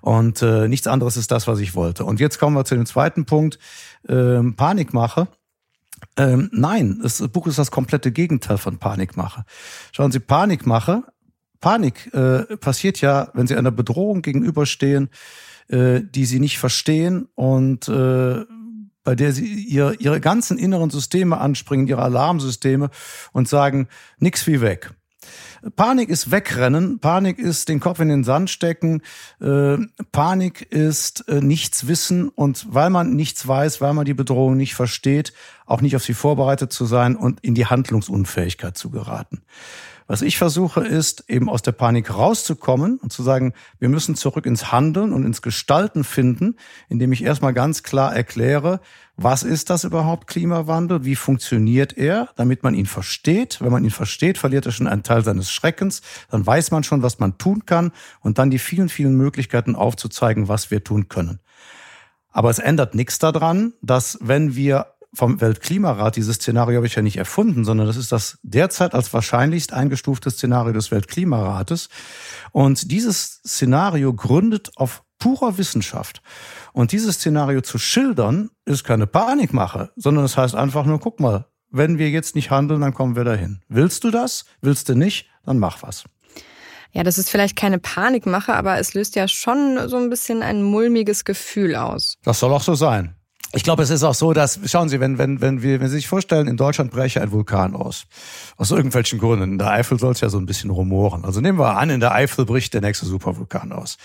Und 0.00 0.40
äh, 0.40 0.66
nichts 0.66 0.86
anderes 0.86 1.18
ist 1.18 1.30
das, 1.30 1.46
was 1.46 1.58
ich 1.58 1.74
wollte. 1.74 2.06
Und 2.06 2.20
jetzt 2.20 2.38
kommen 2.38 2.56
wir 2.56 2.64
zu 2.64 2.74
dem 2.74 2.86
zweiten 2.86 3.26
Punkt, 3.26 3.58
ähm, 4.08 4.56
Panikmache. 4.56 5.28
Ähm, 6.16 6.48
nein, 6.54 7.00
das 7.02 7.18
Buch 7.28 7.46
ist 7.48 7.58
das 7.58 7.70
komplette 7.70 8.12
Gegenteil 8.12 8.56
von 8.56 8.78
Panikmache. 8.78 9.44
Schauen 9.92 10.10
Sie, 10.10 10.20
Panikmache, 10.20 11.02
Panik 11.60 12.14
äh, 12.14 12.56
passiert 12.56 13.02
ja, 13.02 13.28
wenn 13.34 13.46
Sie 13.46 13.56
einer 13.56 13.72
Bedrohung 13.72 14.22
gegenüberstehen, 14.22 15.10
äh, 15.68 16.00
die 16.02 16.24
sie 16.24 16.40
nicht 16.40 16.58
verstehen 16.58 17.28
und 17.34 17.88
äh, 17.88 18.44
bei 19.04 19.14
der 19.14 19.32
sie 19.32 19.46
ihr, 19.46 19.96
ihre 20.00 20.20
ganzen 20.20 20.58
inneren 20.58 20.90
Systeme 20.90 21.38
anspringen, 21.38 21.86
ihre 21.86 22.02
Alarmsysteme 22.02 22.90
und 23.32 23.48
sagen, 23.48 23.88
nix 24.18 24.46
wie 24.46 24.60
weg. 24.60 24.90
Panik 25.76 26.08
ist 26.08 26.30
wegrennen, 26.30 27.00
Panik 27.00 27.38
ist 27.38 27.68
den 27.68 27.80
Kopf 27.80 28.00
in 28.00 28.08
den 28.08 28.24
Sand 28.24 28.50
stecken, 28.50 29.02
äh, 29.40 29.78
Panik 30.12 30.62
ist 30.70 31.28
äh, 31.28 31.40
nichts 31.40 31.88
wissen 31.88 32.28
und 32.28 32.66
weil 32.70 32.90
man 32.90 33.16
nichts 33.16 33.46
weiß, 33.46 33.80
weil 33.80 33.94
man 33.94 34.04
die 34.04 34.14
Bedrohung 34.14 34.56
nicht 34.56 34.74
versteht, 34.74 35.32
auch 35.66 35.80
nicht 35.80 35.96
auf 35.96 36.04
sie 36.04 36.14
vorbereitet 36.14 36.72
zu 36.72 36.86
sein 36.86 37.16
und 37.16 37.40
in 37.40 37.54
die 37.54 37.66
Handlungsunfähigkeit 37.66 38.76
zu 38.76 38.90
geraten. 38.90 39.42
Was 40.10 40.22
ich 40.22 40.38
versuche, 40.38 40.80
ist 40.80 41.28
eben 41.28 41.50
aus 41.50 41.60
der 41.60 41.72
Panik 41.72 42.14
rauszukommen 42.14 42.96
und 42.96 43.12
zu 43.12 43.22
sagen, 43.22 43.52
wir 43.78 43.90
müssen 43.90 44.14
zurück 44.14 44.46
ins 44.46 44.72
Handeln 44.72 45.12
und 45.12 45.26
ins 45.26 45.42
Gestalten 45.42 46.02
finden, 46.02 46.56
indem 46.88 47.12
ich 47.12 47.22
erstmal 47.22 47.52
ganz 47.52 47.82
klar 47.82 48.16
erkläre, 48.16 48.80
was 49.16 49.42
ist 49.42 49.68
das 49.68 49.84
überhaupt 49.84 50.26
Klimawandel? 50.26 51.04
Wie 51.04 51.14
funktioniert 51.14 51.98
er, 51.98 52.30
damit 52.36 52.62
man 52.62 52.72
ihn 52.72 52.86
versteht? 52.86 53.60
Wenn 53.60 53.70
man 53.70 53.84
ihn 53.84 53.90
versteht, 53.90 54.38
verliert 54.38 54.64
er 54.64 54.72
schon 54.72 54.86
einen 54.86 55.02
Teil 55.02 55.22
seines 55.22 55.50
Schreckens. 55.50 56.00
Dann 56.30 56.46
weiß 56.46 56.70
man 56.70 56.84
schon, 56.84 57.02
was 57.02 57.18
man 57.18 57.36
tun 57.36 57.66
kann 57.66 57.92
und 58.20 58.38
dann 58.38 58.48
die 58.48 58.58
vielen, 58.58 58.88
vielen 58.88 59.14
Möglichkeiten 59.14 59.76
aufzuzeigen, 59.76 60.48
was 60.48 60.70
wir 60.70 60.82
tun 60.82 61.08
können. 61.08 61.40
Aber 62.30 62.48
es 62.48 62.60
ändert 62.60 62.94
nichts 62.94 63.18
daran, 63.18 63.74
dass 63.82 64.16
wenn 64.22 64.56
wir 64.56 64.86
vom 65.14 65.40
Weltklimarat, 65.40 66.16
dieses 66.16 66.36
Szenario 66.36 66.76
habe 66.76 66.86
ich 66.86 66.94
ja 66.94 67.02
nicht 67.02 67.16
erfunden, 67.16 67.64
sondern 67.64 67.86
das 67.86 67.96
ist 67.96 68.12
das 68.12 68.38
derzeit 68.42 68.94
als 68.94 69.12
wahrscheinlichst 69.12 69.72
eingestufte 69.72 70.30
Szenario 70.30 70.72
des 70.72 70.90
Weltklimarates. 70.90 71.88
Und 72.52 72.90
dieses 72.90 73.40
Szenario 73.46 74.12
gründet 74.14 74.70
auf 74.76 75.02
purer 75.18 75.58
Wissenschaft. 75.58 76.22
Und 76.72 76.92
dieses 76.92 77.16
Szenario 77.16 77.60
zu 77.60 77.78
schildern, 77.78 78.50
ist 78.64 78.84
keine 78.84 79.06
Panikmache, 79.06 79.90
sondern 79.96 80.24
es 80.24 80.32
das 80.32 80.44
heißt 80.44 80.54
einfach 80.54 80.84
nur, 80.84 81.00
guck 81.00 81.20
mal, 81.20 81.46
wenn 81.70 81.98
wir 81.98 82.10
jetzt 82.10 82.34
nicht 82.34 82.50
handeln, 82.50 82.80
dann 82.80 82.94
kommen 82.94 83.16
wir 83.16 83.24
dahin. 83.24 83.60
Willst 83.68 84.04
du 84.04 84.10
das? 84.10 84.44
Willst 84.60 84.88
du 84.88 84.94
nicht? 84.94 85.28
Dann 85.44 85.58
mach 85.58 85.82
was. 85.82 86.04
Ja, 86.92 87.02
das 87.02 87.18
ist 87.18 87.28
vielleicht 87.28 87.56
keine 87.56 87.78
Panikmache, 87.78 88.54
aber 88.54 88.78
es 88.78 88.94
löst 88.94 89.14
ja 89.14 89.28
schon 89.28 89.88
so 89.88 89.96
ein 89.96 90.08
bisschen 90.08 90.42
ein 90.42 90.62
mulmiges 90.62 91.24
Gefühl 91.24 91.76
aus. 91.76 92.16
Das 92.22 92.40
soll 92.40 92.52
auch 92.52 92.62
so 92.62 92.74
sein. 92.74 93.17
Ich 93.52 93.62
glaube, 93.62 93.82
es 93.82 93.90
ist 93.90 94.02
auch 94.02 94.14
so, 94.14 94.34
dass, 94.34 94.60
schauen 94.66 94.90
Sie, 94.90 95.00
wenn, 95.00 95.16
wenn, 95.16 95.40
wenn 95.40 95.62
wir, 95.62 95.80
wenn 95.80 95.88
Sie 95.88 95.96
sich 95.96 96.08
vorstellen, 96.08 96.48
in 96.48 96.58
Deutschland 96.58 96.90
breche 96.90 97.22
ein 97.22 97.32
Vulkan 97.32 97.74
aus. 97.74 98.04
Aus 98.56 98.70
irgendwelchen 98.70 99.18
Gründen. 99.18 99.52
In 99.52 99.58
der 99.58 99.70
Eifel 99.70 99.98
soll 99.98 100.12
es 100.12 100.20
ja 100.20 100.28
so 100.28 100.38
ein 100.38 100.46
bisschen 100.46 100.70
rumoren. 100.70 101.24
Also 101.24 101.40
nehmen 101.40 101.58
wir 101.58 101.78
an, 101.78 101.88
in 101.88 102.00
der 102.00 102.14
Eifel 102.14 102.44
bricht 102.44 102.74
der 102.74 102.82
nächste 102.82 103.06
Supervulkan 103.06 103.72
aus. 103.72 103.96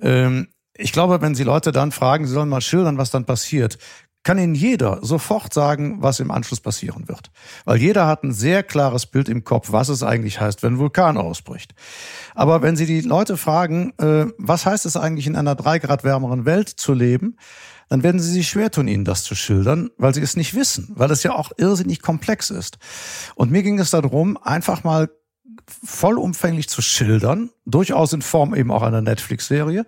Ähm, 0.00 0.48
ich 0.74 0.92
glaube, 0.92 1.22
wenn 1.22 1.34
Sie 1.34 1.44
Leute 1.44 1.72
dann 1.72 1.90
fragen, 1.90 2.26
Sie 2.26 2.34
sollen 2.34 2.50
mal 2.50 2.60
schildern, 2.60 2.98
was 2.98 3.10
dann 3.10 3.24
passiert, 3.24 3.78
kann 4.24 4.38
Ihnen 4.38 4.56
jeder 4.56 4.98
sofort 5.02 5.54
sagen, 5.54 6.02
was 6.02 6.20
im 6.20 6.30
Anschluss 6.30 6.60
passieren 6.60 7.08
wird. 7.08 7.30
Weil 7.64 7.76
jeder 7.76 8.06
hat 8.08 8.24
ein 8.24 8.32
sehr 8.32 8.62
klares 8.62 9.06
Bild 9.06 9.28
im 9.28 9.44
Kopf, 9.44 9.70
was 9.70 9.88
es 9.88 10.02
eigentlich 10.02 10.40
heißt, 10.40 10.62
wenn 10.62 10.74
ein 10.74 10.78
Vulkan 10.78 11.16
ausbricht. 11.16 11.74
Aber 12.34 12.60
wenn 12.60 12.76
Sie 12.76 12.86
die 12.86 13.02
Leute 13.02 13.36
fragen, 13.36 13.94
äh, 13.98 14.26
was 14.36 14.66
heißt 14.66 14.84
es 14.84 14.96
eigentlich 14.96 15.28
in 15.28 15.36
einer 15.36 15.54
drei 15.54 15.78
Grad 15.78 16.02
wärmeren 16.02 16.44
Welt 16.44 16.68
zu 16.68 16.92
leben, 16.92 17.36
dann 17.88 18.02
werden 18.02 18.20
sie 18.20 18.32
sich 18.32 18.48
schwer 18.48 18.70
tun, 18.70 18.88
ihnen 18.88 19.04
das 19.04 19.22
zu 19.22 19.34
schildern, 19.34 19.90
weil 19.96 20.14
sie 20.14 20.20
es 20.20 20.36
nicht 20.36 20.54
wissen, 20.54 20.88
weil 20.94 21.10
es 21.10 21.22
ja 21.22 21.34
auch 21.34 21.52
irrsinnig 21.56 22.02
komplex 22.02 22.50
ist. 22.50 22.78
Und 23.34 23.50
mir 23.50 23.62
ging 23.62 23.78
es 23.78 23.90
darum, 23.90 24.36
einfach 24.42 24.82
mal 24.84 25.08
vollumfänglich 25.84 26.68
zu 26.68 26.82
schildern, 26.82 27.50
durchaus 27.64 28.12
in 28.12 28.22
Form 28.22 28.54
eben 28.54 28.70
auch 28.70 28.82
einer 28.82 29.02
Netflix-Serie, 29.02 29.86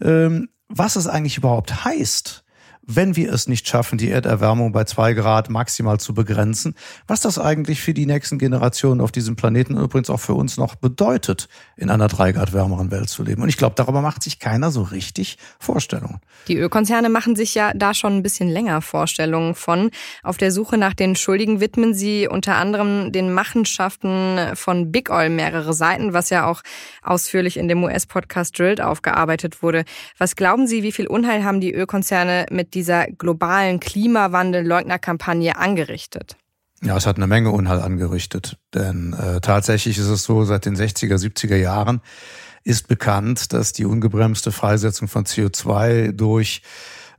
ähm, 0.00 0.48
was 0.68 0.96
es 0.96 1.06
eigentlich 1.06 1.38
überhaupt 1.38 1.84
heißt, 1.84 2.44
wenn 2.84 3.16
wir 3.16 3.32
es 3.32 3.46
nicht 3.46 3.68
schaffen, 3.68 3.96
die 3.96 4.10
Erderwärmung 4.10 4.72
bei 4.72 4.84
zwei 4.84 5.12
Grad 5.12 5.50
maximal 5.50 6.00
zu 6.00 6.14
begrenzen, 6.14 6.74
was 7.06 7.20
das 7.20 7.38
eigentlich 7.38 7.80
für 7.80 7.94
die 7.94 8.06
nächsten 8.06 8.38
Generationen 8.38 9.00
auf 9.00 9.12
diesem 9.12 9.36
Planeten 9.36 9.76
und 9.76 9.84
übrigens 9.84 10.10
auch 10.10 10.20
für 10.20 10.34
uns 10.34 10.56
noch 10.56 10.74
bedeutet, 10.74 11.48
in 11.76 11.90
einer 11.90 12.08
drei 12.08 12.32
Grad 12.32 12.52
wärmeren 12.52 12.90
Welt 12.90 13.08
zu 13.08 13.22
leben. 13.22 13.42
Und 13.42 13.48
ich 13.48 13.56
glaube, 13.56 13.74
darüber 13.76 14.02
macht 14.02 14.22
sich 14.22 14.40
keiner 14.40 14.70
so 14.70 14.82
richtig 14.82 15.38
Vorstellungen. 15.60 16.20
Die 16.48 16.56
Ölkonzerne 16.56 17.08
machen 17.08 17.36
sich 17.36 17.54
ja 17.54 17.72
da 17.74 17.94
schon 17.94 18.16
ein 18.16 18.22
bisschen 18.22 18.48
länger 18.48 18.82
Vorstellungen 18.82 19.54
von. 19.54 19.90
Auf 20.24 20.36
der 20.36 20.50
Suche 20.50 20.76
nach 20.76 20.94
den 20.94 21.14
Schuldigen 21.14 21.60
widmen 21.60 21.94
sie 21.94 22.26
unter 22.28 22.56
anderem 22.56 23.12
den 23.12 23.32
Machenschaften 23.32 24.38
von 24.54 24.90
Big 24.90 25.08
Oil 25.10 25.30
mehrere 25.30 25.72
Seiten, 25.72 26.12
was 26.12 26.30
ja 26.30 26.46
auch 26.46 26.62
ausführlich 27.02 27.56
in 27.56 27.68
dem 27.68 27.84
US-Podcast 27.84 28.58
Drilled 28.58 28.80
aufgearbeitet 28.80 29.62
wurde. 29.62 29.84
Was 30.18 30.34
glauben 30.34 30.66
Sie, 30.66 30.82
wie 30.82 30.92
viel 30.92 31.06
Unheil 31.06 31.44
haben 31.44 31.60
die 31.60 31.72
Ölkonzerne 31.72 32.46
mit 32.50 32.71
dieser 32.74 33.06
globalen 33.06 33.80
Klimawandel-Leugner-Kampagne 33.80 35.56
angerichtet? 35.56 36.36
Ja, 36.82 36.96
es 36.96 37.06
hat 37.06 37.16
eine 37.16 37.28
Menge 37.28 37.50
Unheil 37.50 37.80
angerichtet. 37.80 38.58
Denn 38.74 39.12
äh, 39.12 39.40
tatsächlich 39.40 39.98
ist 39.98 40.08
es 40.08 40.24
so, 40.24 40.44
seit 40.44 40.66
den 40.66 40.76
60er, 40.76 41.16
70er 41.16 41.56
Jahren 41.56 42.00
ist 42.64 42.88
bekannt, 42.88 43.52
dass 43.52 43.72
die 43.72 43.84
ungebremste 43.84 44.52
Freisetzung 44.52 45.08
von 45.08 45.24
CO2 45.24 46.12
durch 46.12 46.62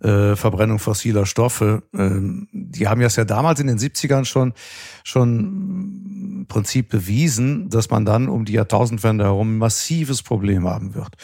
äh, 0.03 0.35
Verbrennung 0.35 0.79
fossiler 0.79 1.25
Stoffe. 1.25 1.83
Ähm, 1.93 2.47
die 2.51 2.87
haben 2.87 3.01
ja 3.01 3.07
es 3.07 3.15
ja 3.15 3.25
damals 3.25 3.59
in 3.59 3.67
den 3.67 3.77
70ern 3.77 4.25
schon, 4.25 4.53
schon 5.03 6.39
im 6.43 6.45
Prinzip 6.47 6.89
bewiesen, 6.89 7.69
dass 7.69 7.89
man 7.89 8.05
dann 8.05 8.27
um 8.27 8.43
die 8.45 8.53
Jahrtausendwende 8.53 9.23
herum 9.23 9.55
ein 9.55 9.57
massives 9.57 10.21
Problem 10.21 10.67
haben 10.67 10.93
wird. 10.93 11.15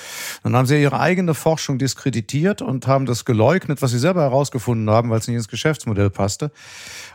Dann 0.44 0.56
haben 0.56 0.66
sie 0.66 0.82
ihre 0.82 1.00
eigene 1.00 1.34
Forschung 1.34 1.78
diskreditiert 1.78 2.62
und 2.62 2.88
haben 2.88 3.06
das 3.06 3.26
geleugnet, 3.26 3.82
was 3.82 3.92
sie 3.92 4.00
selber 4.00 4.22
herausgefunden 4.22 4.90
haben, 4.90 5.10
weil 5.10 5.20
es 5.20 5.28
nicht 5.28 5.36
ins 5.36 5.50
Geschäftsmodell 5.50 6.10
passte. 6.10 6.52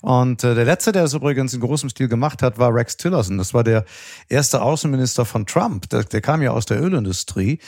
Und 0.02 0.44
äh, 0.44 0.54
der 0.54 0.66
letzte, 0.66 0.92
der 0.92 1.04
es 1.04 1.14
übrigens 1.14 1.54
in 1.54 1.60
großem 1.60 1.88
Stil 1.88 2.08
gemacht 2.08 2.42
hat, 2.42 2.58
war 2.58 2.74
Rex 2.74 2.98
Tillerson. 2.98 3.38
Das 3.38 3.54
war 3.54 3.64
der 3.64 3.84
erste 4.28 4.60
Außenminister 4.60 5.24
von 5.24 5.46
Trump. 5.46 5.88
Der, 5.88 6.04
der 6.04 6.20
kam 6.20 6.42
ja 6.42 6.50
aus 6.50 6.66
der 6.66 6.82
Ölindustrie 6.82 7.58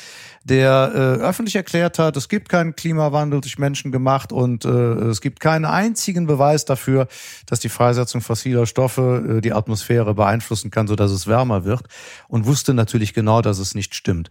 der 0.48 0.92
äh, 0.94 0.98
öffentlich 1.22 1.56
erklärt 1.56 1.98
hat, 1.98 2.16
es 2.16 2.28
gibt 2.28 2.48
keinen 2.48 2.76
Klimawandel 2.76 3.40
durch 3.40 3.58
Menschen 3.58 3.90
gemacht 3.90 4.32
und 4.32 4.64
äh, 4.64 4.68
es 4.68 5.20
gibt 5.20 5.40
keinen 5.40 5.64
einzigen 5.64 6.28
Beweis 6.28 6.64
dafür, 6.64 7.08
dass 7.46 7.58
die 7.58 7.68
Freisetzung 7.68 8.20
fossiler 8.20 8.64
Stoffe 8.66 9.38
äh, 9.38 9.40
die 9.40 9.52
Atmosphäre 9.52 10.14
beeinflussen 10.14 10.70
kann, 10.70 10.86
sodass 10.86 11.10
es 11.10 11.26
wärmer 11.26 11.64
wird 11.64 11.82
und 12.28 12.46
wusste 12.46 12.74
natürlich 12.74 13.12
genau, 13.12 13.42
dass 13.42 13.58
es 13.58 13.74
nicht 13.74 13.96
stimmt. 13.96 14.30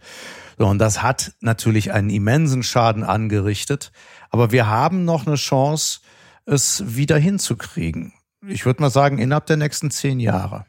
So, 0.56 0.66
und 0.66 0.78
das 0.78 1.02
hat 1.02 1.32
natürlich 1.40 1.92
einen 1.92 2.08
immensen 2.08 2.62
Schaden 2.62 3.04
angerichtet, 3.04 3.92
aber 4.30 4.52
wir 4.52 4.68
haben 4.68 5.04
noch 5.04 5.26
eine 5.26 5.36
Chance, 5.36 6.00
es 6.46 6.82
wieder 6.96 7.18
hinzukriegen. 7.18 8.14
Ich 8.48 8.64
würde 8.64 8.80
mal 8.80 8.90
sagen, 8.90 9.18
innerhalb 9.18 9.46
der 9.46 9.58
nächsten 9.58 9.90
zehn 9.90 10.18
Jahre. 10.18 10.64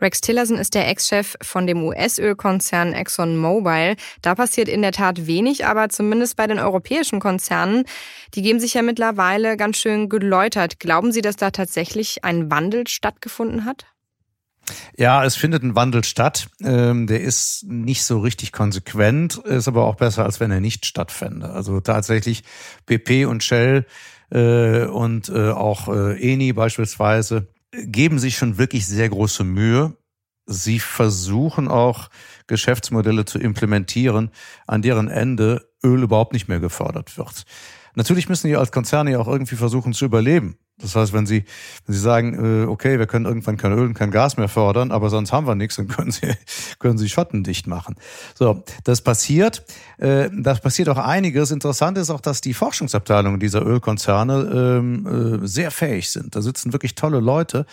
Rex 0.00 0.20
Tillerson 0.20 0.58
ist 0.58 0.74
der 0.74 0.88
Ex-Chef 0.88 1.36
von 1.42 1.66
dem 1.66 1.82
US-Ölkonzern 1.82 2.92
ExxonMobil. 2.92 3.96
Da 4.22 4.34
passiert 4.34 4.68
in 4.68 4.82
der 4.82 4.92
Tat 4.92 5.26
wenig, 5.26 5.66
aber 5.66 5.88
zumindest 5.88 6.36
bei 6.36 6.46
den 6.46 6.58
europäischen 6.58 7.20
Konzernen, 7.20 7.84
die 8.34 8.42
geben 8.42 8.60
sich 8.60 8.74
ja 8.74 8.82
mittlerweile 8.82 9.56
ganz 9.56 9.76
schön 9.76 10.08
geläutert. 10.08 10.80
Glauben 10.80 11.12
Sie, 11.12 11.20
dass 11.20 11.36
da 11.36 11.50
tatsächlich 11.50 12.24
ein 12.24 12.50
Wandel 12.50 12.86
stattgefunden 12.86 13.64
hat? 13.64 13.86
Ja, 14.96 15.24
es 15.24 15.36
findet 15.36 15.62
ein 15.62 15.74
Wandel 15.74 16.04
statt. 16.04 16.48
Ähm, 16.62 17.06
der 17.06 17.20
ist 17.20 17.64
nicht 17.66 18.04
so 18.04 18.20
richtig 18.20 18.52
konsequent, 18.52 19.38
ist 19.38 19.68
aber 19.68 19.84
auch 19.84 19.96
besser, 19.96 20.24
als 20.24 20.40
wenn 20.40 20.50
er 20.50 20.60
nicht 20.60 20.86
stattfände. 20.86 21.50
Also 21.50 21.80
tatsächlich 21.80 22.44
BP 22.86 23.26
und 23.26 23.42
Shell 23.42 23.86
äh, 24.30 24.84
und 24.84 25.28
äh, 25.28 25.50
auch 25.50 25.88
äh, 25.88 26.32
Eni 26.32 26.52
beispielsweise 26.52 27.48
geben 27.72 28.18
sich 28.18 28.36
schon 28.36 28.58
wirklich 28.58 28.86
sehr 28.86 29.08
große 29.08 29.44
Mühe. 29.44 29.96
Sie 30.46 30.80
versuchen 30.80 31.68
auch 31.68 32.08
Geschäftsmodelle 32.46 33.24
zu 33.24 33.38
implementieren, 33.38 34.30
an 34.66 34.82
deren 34.82 35.08
Ende 35.08 35.68
Öl 35.84 36.02
überhaupt 36.02 36.32
nicht 36.32 36.48
mehr 36.48 36.60
gefördert 36.60 37.16
wird. 37.16 37.44
Natürlich 37.94 38.28
müssen 38.28 38.48
die 38.48 38.56
als 38.56 38.72
Konzerne 38.72 39.12
ja 39.12 39.18
auch 39.18 39.28
irgendwie 39.28 39.56
versuchen 39.56 39.92
zu 39.92 40.04
überleben. 40.04 40.56
Das 40.80 40.96
heißt, 40.96 41.12
wenn 41.12 41.26
Sie, 41.26 41.44
wenn 41.86 41.94
Sie 41.94 42.00
sagen, 42.00 42.64
äh, 42.64 42.66
okay, 42.66 42.98
wir 42.98 43.06
können 43.06 43.26
irgendwann 43.26 43.56
kein 43.56 43.72
Öl 43.72 43.86
und 43.86 43.94
kein 43.94 44.10
Gas 44.10 44.36
mehr 44.36 44.48
fördern, 44.48 44.92
aber 44.92 45.10
sonst 45.10 45.32
haben 45.32 45.46
wir 45.46 45.54
nichts, 45.54 45.76
dann 45.76 45.88
können 45.88 46.10
Sie, 46.10 46.28
können 46.78 46.98
Sie 46.98 47.08
Schotten 47.08 47.44
dicht 47.44 47.66
machen. 47.66 47.96
So, 48.34 48.62
das 48.84 49.00
passiert. 49.02 49.64
Äh, 49.98 50.30
das 50.32 50.60
passiert 50.60 50.88
auch 50.88 50.98
einiges. 50.98 51.50
Interessant 51.50 51.98
ist 51.98 52.10
auch, 52.10 52.20
dass 52.20 52.40
die 52.40 52.54
Forschungsabteilungen 52.54 53.40
dieser 53.40 53.64
Ölkonzerne 53.64 54.78
ähm, 54.78 55.42
äh, 55.42 55.46
sehr 55.46 55.70
fähig 55.70 56.10
sind. 56.10 56.34
Da 56.36 56.42
sitzen 56.42 56.72
wirklich 56.72 56.94
tolle 56.94 57.20
Leute. 57.20 57.66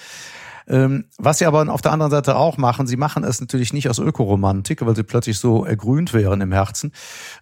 Ähm, 0.68 1.06
was 1.18 1.38
sie 1.38 1.46
aber 1.46 1.72
auf 1.72 1.82
der 1.82 1.92
anderen 1.94 2.12
Seite 2.12 2.36
auch 2.36 2.58
machen, 2.58 2.88
sie 2.88 2.98
machen 2.98 3.24
es 3.24 3.40
natürlich 3.40 3.74
nicht 3.74 3.90
aus 3.90 4.00
Ökoromantik, 4.00 4.86
weil 4.86 4.96
sie 4.96 5.04
plötzlich 5.04 5.40
so 5.40 5.66
ergrünt 5.66 6.14
wären 6.14 6.42
im 6.42 6.52
Herzen, 6.52 6.92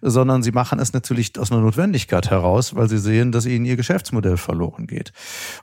sondern 0.00 0.42
sie 0.42 0.52
machen 0.52 0.78
es 0.78 0.92
natürlich 0.92 1.38
aus 1.38 1.50
einer 1.50 1.60
Notwendigkeit 1.60 2.30
heraus, 2.30 2.76
weil 2.76 2.88
sie 2.88 2.98
sehen, 2.98 3.32
dass 3.32 3.46
ihnen 3.46 3.64
ihr 3.64 3.76
Geschäftsmodell 3.76 4.36
verloren 4.36 4.86
geht. 4.86 5.12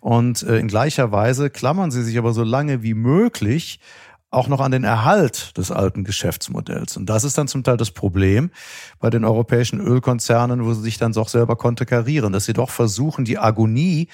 Und 0.01 0.43
äh, 0.43 0.57
in 0.57 0.67
gleicher 0.67 1.11
Weise 1.11 1.49
klammern 1.49 1.91
sie 1.91 2.03
sich 2.03 2.17
aber 2.17 2.33
so 2.33 2.43
lange 2.43 2.83
wie 2.83 2.93
möglich 2.93 3.79
auch 4.33 4.47
noch 4.47 4.59
an 4.59 4.71
den 4.71 4.83
Erhalt 4.83 5.57
des 5.57 5.71
alten 5.71 6.03
Geschäftsmodells. 6.03 6.97
Und 6.97 7.05
das 7.05 7.23
ist 7.23 7.37
dann 7.37 7.47
zum 7.47 7.63
Teil 7.63 7.77
das 7.77 7.91
Problem 7.91 8.49
bei 8.99 9.09
den 9.09 9.25
europäischen 9.25 9.79
Ölkonzernen, 9.79 10.65
wo 10.65 10.73
sie 10.73 10.81
sich 10.81 10.97
dann 10.97 11.13
doch 11.13 11.29
selber 11.29 11.55
konterkarieren, 11.55 12.33
dass 12.33 12.45
sie 12.45 12.53
doch 12.53 12.71
versuchen, 12.71 13.25
die 13.25 13.37
Agonie 13.37 14.07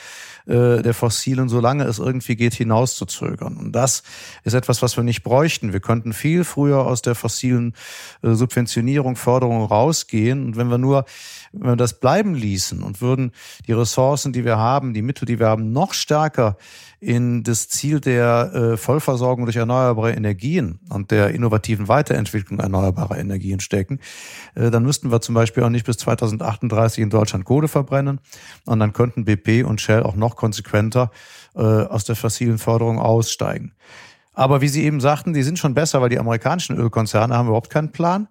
äh, 0.50 0.82
der 0.82 0.94
Fossilen, 0.94 1.48
solange 1.48 1.84
es 1.84 2.00
irgendwie 2.00 2.36
geht, 2.36 2.56
hinauszuzögern. 2.56 3.56
Und 3.56 3.72
das 3.72 4.04
ist 4.44 4.54
etwas, 4.54 4.82
was 4.82 4.98
wir 4.98 5.04
nicht 5.04 5.24
bräuchten. 5.24 5.74
Wir 5.74 5.80
könnten 5.80 6.12
viel 6.12 6.44
früher 6.44 6.86
aus 6.86 7.02
der 7.02 7.16
fossilen 7.16 7.76
äh, 8.24 8.34
Subventionierung, 8.34 9.16
Förderung 9.16 9.64
rausgehen. 9.64 10.44
Und 10.44 10.58
wenn 10.58 10.70
wir 10.70 10.78
nur 10.78 11.06
wenn 11.52 11.72
wir 11.72 11.76
das 11.76 12.00
bleiben 12.00 12.36
ließen 12.36 12.84
und 12.84 13.02
würden 13.02 13.32
die 13.68 13.74
Ressourcen, 13.74 14.34
die 14.34 14.46
wir 14.46 14.58
haben, 14.58 14.94
die 14.94 15.02
Mittel, 15.02 15.26
die 15.26 15.40
wir 15.40 15.48
haben, 15.48 15.72
noch 15.72 15.94
stärker 15.94 16.58
in 17.00 17.44
das 17.44 17.70
Ziel 17.70 18.02
der 18.02 18.52
äh, 18.54 18.78
Vollversorgung 18.78 19.46
durch 19.46 19.56
erneuerbare 19.56 20.12
Energien 20.12 20.80
und 20.90 21.12
der 21.12 21.30
innovativen 21.30 21.88
Weiterentwicklung 21.88 22.60
erneuerbarer 22.60 23.18
Energien 23.18 23.62
stecken, 23.62 24.00
äh, 24.56 24.70
dann 24.70 24.84
müssten 24.84 25.12
wir 25.12 25.22
zum 25.22 25.34
Beispiel 25.34 25.64
auch 25.64 25.70
nicht 25.70 25.86
bis 25.86 25.98
2038 25.98 27.02
in 27.02 27.10
Deutschland 27.10 27.46
Kohle 27.46 27.68
verbrennen 27.68 28.20
und 28.66 28.80
dann 28.80 28.94
könnten 28.94 29.24
BP 29.24 29.64
und 29.64 29.80
Shell 29.80 30.04
auch 30.04 30.16
noch 30.16 30.36
konsequenter 30.40 31.12
äh, 31.56 31.62
aus 31.62 32.06
der 32.06 32.16
fossilen 32.16 32.58
Förderung 32.58 32.98
aussteigen. 33.00 33.74
Aber 34.34 34.62
wie 34.62 34.70
Sie 34.70 34.86
eben 34.86 35.02
sagten, 35.02 35.34
die 35.34 35.44
sind 35.44 35.60
schon 35.60 35.74
besser, 35.74 36.02
weil 36.02 36.10
die 36.10 36.18
amerikanischen 36.18 36.78
Ölkonzerne 36.78 37.36
haben 37.36 37.48
überhaupt 37.48 37.70
keinen 37.70 37.92
Plan 37.92 38.30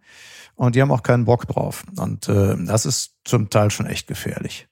und 0.57 0.75
die 0.75 0.81
haben 0.81 0.91
auch 0.91 1.03
keinen 1.03 1.27
Bock 1.27 1.47
drauf. 1.47 1.85
Und 1.97 2.29
äh, 2.29 2.57
das 2.59 2.87
ist 2.87 3.15
zum 3.25 3.51
Teil 3.51 3.71
schon 3.71 3.87
echt 3.87 4.09
gefährlich. 4.09 4.67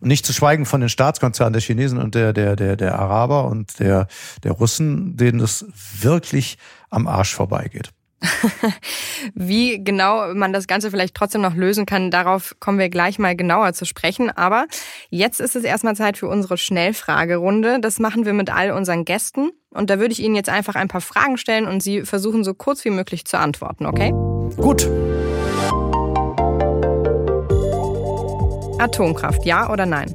Und 0.00 0.08
nicht 0.08 0.24
zu 0.24 0.32
schweigen 0.32 0.64
von 0.64 0.80
den 0.80 0.88
Staatskonzernen 0.88 1.52
der 1.52 1.60
Chinesen 1.60 1.98
und 1.98 2.14
der, 2.14 2.32
der, 2.32 2.56
der, 2.56 2.76
der 2.76 2.98
Araber 2.98 3.44
und 3.44 3.78
der, 3.78 4.06
der 4.42 4.52
Russen, 4.52 5.16
denen 5.16 5.40
es 5.40 5.66
wirklich 6.00 6.56
am 6.88 7.06
Arsch 7.06 7.34
vorbeigeht. 7.34 7.92
Wie 9.34 9.82
genau 9.82 10.34
man 10.34 10.52
das 10.52 10.66
Ganze 10.66 10.90
vielleicht 10.90 11.14
trotzdem 11.14 11.40
noch 11.40 11.54
lösen 11.54 11.86
kann, 11.86 12.10
darauf 12.10 12.56
kommen 12.60 12.78
wir 12.78 12.88
gleich 12.88 13.18
mal 13.18 13.34
genauer 13.34 13.72
zu 13.72 13.84
sprechen. 13.84 14.30
Aber 14.30 14.66
jetzt 15.08 15.40
ist 15.40 15.56
es 15.56 15.64
erstmal 15.64 15.96
Zeit 15.96 16.18
für 16.18 16.28
unsere 16.28 16.58
Schnellfragerunde. 16.58 17.80
Das 17.80 17.98
machen 17.98 18.26
wir 18.26 18.32
mit 18.32 18.50
all 18.50 18.72
unseren 18.72 19.04
Gästen. 19.04 19.50
Und 19.70 19.88
da 19.90 19.98
würde 19.98 20.12
ich 20.12 20.20
Ihnen 20.20 20.34
jetzt 20.34 20.48
einfach 20.48 20.74
ein 20.74 20.88
paar 20.88 21.00
Fragen 21.00 21.38
stellen 21.38 21.66
und 21.66 21.82
Sie 21.82 22.02
versuchen 22.02 22.44
so 22.44 22.54
kurz 22.54 22.84
wie 22.84 22.90
möglich 22.90 23.24
zu 23.24 23.38
antworten, 23.38 23.86
okay? 23.86 24.10
Gut. 24.56 24.88
Atomkraft, 28.80 29.44
ja 29.44 29.70
oder 29.70 29.86
nein? 29.86 30.14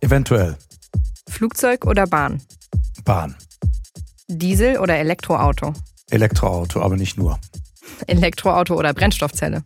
Eventuell. 0.00 0.56
Flugzeug 1.28 1.84
oder 1.86 2.06
Bahn? 2.06 2.40
Bahn. 3.04 3.36
Diesel 4.28 4.78
oder 4.78 4.96
Elektroauto? 4.96 5.74
Elektroauto, 6.10 6.80
aber 6.82 6.96
nicht 6.96 7.16
nur. 7.16 7.38
Elektroauto 8.06 8.74
oder 8.74 8.94
Brennstoffzelle? 8.94 9.62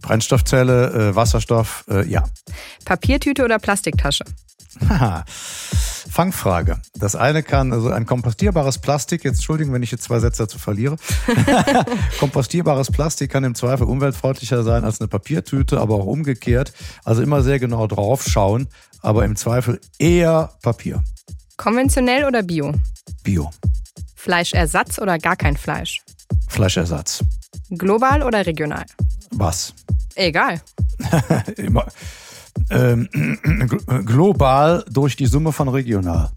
Brennstoffzelle, 0.00 1.10
äh, 1.10 1.16
Wasserstoff, 1.16 1.84
äh, 1.88 2.06
ja. 2.08 2.24
Papiertüte 2.84 3.44
oder 3.44 3.58
Plastiktasche? 3.58 4.24
Haha. 4.88 5.24
Fangfrage. 6.12 6.78
Das 6.94 7.16
eine 7.16 7.42
kann, 7.42 7.72
also 7.72 7.90
ein 7.90 8.04
kompostierbares 8.04 8.78
Plastik, 8.78 9.24
jetzt 9.24 9.36
Entschuldigung, 9.36 9.72
wenn 9.72 9.82
ich 9.82 9.90
jetzt 9.90 10.04
zwei 10.04 10.18
Sätze 10.18 10.42
dazu 10.42 10.58
verliere. 10.58 10.96
kompostierbares 12.20 12.90
Plastik 12.90 13.30
kann 13.30 13.44
im 13.44 13.54
Zweifel 13.54 13.86
umweltfreundlicher 13.86 14.62
sein 14.62 14.84
als 14.84 15.00
eine 15.00 15.08
Papiertüte, 15.08 15.80
aber 15.80 15.94
auch 15.94 16.06
umgekehrt. 16.06 16.72
Also 17.04 17.22
immer 17.22 17.42
sehr 17.42 17.58
genau 17.58 17.86
drauf 17.86 18.24
schauen, 18.26 18.68
aber 19.00 19.24
im 19.24 19.36
Zweifel 19.36 19.80
eher 19.98 20.52
Papier. 20.60 21.02
Konventionell 21.56 22.24
oder 22.24 22.42
Bio? 22.42 22.74
Bio. 23.22 23.50
Fleischersatz 24.22 25.00
oder 25.00 25.18
gar 25.18 25.34
kein 25.34 25.56
Fleisch? 25.56 26.00
Fleischersatz. 26.46 27.24
Global 27.70 28.22
oder 28.22 28.46
regional? 28.46 28.84
Was? 29.32 29.74
Egal. 30.14 30.60
Immer. 31.56 31.86
Ähm, 32.70 33.08
global 34.06 34.84
durch 34.88 35.16
die 35.16 35.26
Summe 35.26 35.50
von 35.50 35.68
regional. 35.68 36.30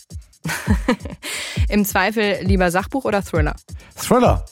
Im 1.69 1.85
Zweifel 1.85 2.39
lieber 2.41 2.71
Sachbuch 2.71 3.05
oder 3.05 3.21
Thriller? 3.21 3.55
Thriller. 3.95 4.43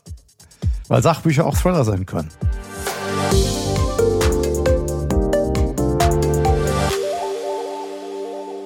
Weil 0.87 1.01
Sachbücher 1.01 1.47
auch 1.47 1.57
Thriller 1.57 1.83
sein 1.83 2.05
können. 2.05 2.29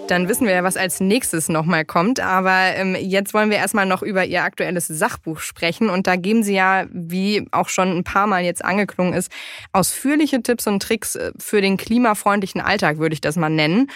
Dann 0.07 0.29
wissen 0.29 0.47
wir 0.47 0.53
ja, 0.53 0.63
was 0.63 0.77
als 0.77 0.99
nächstes 0.99 1.49
nochmal 1.49 1.85
kommt. 1.85 2.19
Aber 2.19 2.75
ähm, 2.75 2.95
jetzt 2.99 3.33
wollen 3.33 3.49
wir 3.49 3.57
erstmal 3.57 3.85
noch 3.85 4.01
über 4.01 4.25
Ihr 4.25 4.43
aktuelles 4.43 4.87
Sachbuch 4.87 5.39
sprechen. 5.39 5.89
Und 5.89 6.07
da 6.07 6.15
geben 6.15 6.43
Sie 6.43 6.55
ja, 6.55 6.85
wie 6.91 7.47
auch 7.51 7.69
schon 7.69 7.97
ein 7.97 8.03
paar 8.03 8.27
Mal 8.27 8.43
jetzt 8.43 8.63
angeklungen 8.63 9.13
ist, 9.13 9.31
ausführliche 9.73 10.41
Tipps 10.41 10.67
und 10.67 10.81
Tricks 10.81 11.15
äh, 11.15 11.31
für 11.37 11.61
den 11.61 11.77
klimafreundlichen 11.77 12.61
Alltag, 12.61 12.97
würde 12.97 13.13
ich 13.13 13.21
das 13.21 13.35
mal 13.35 13.49
nennen. 13.49 13.89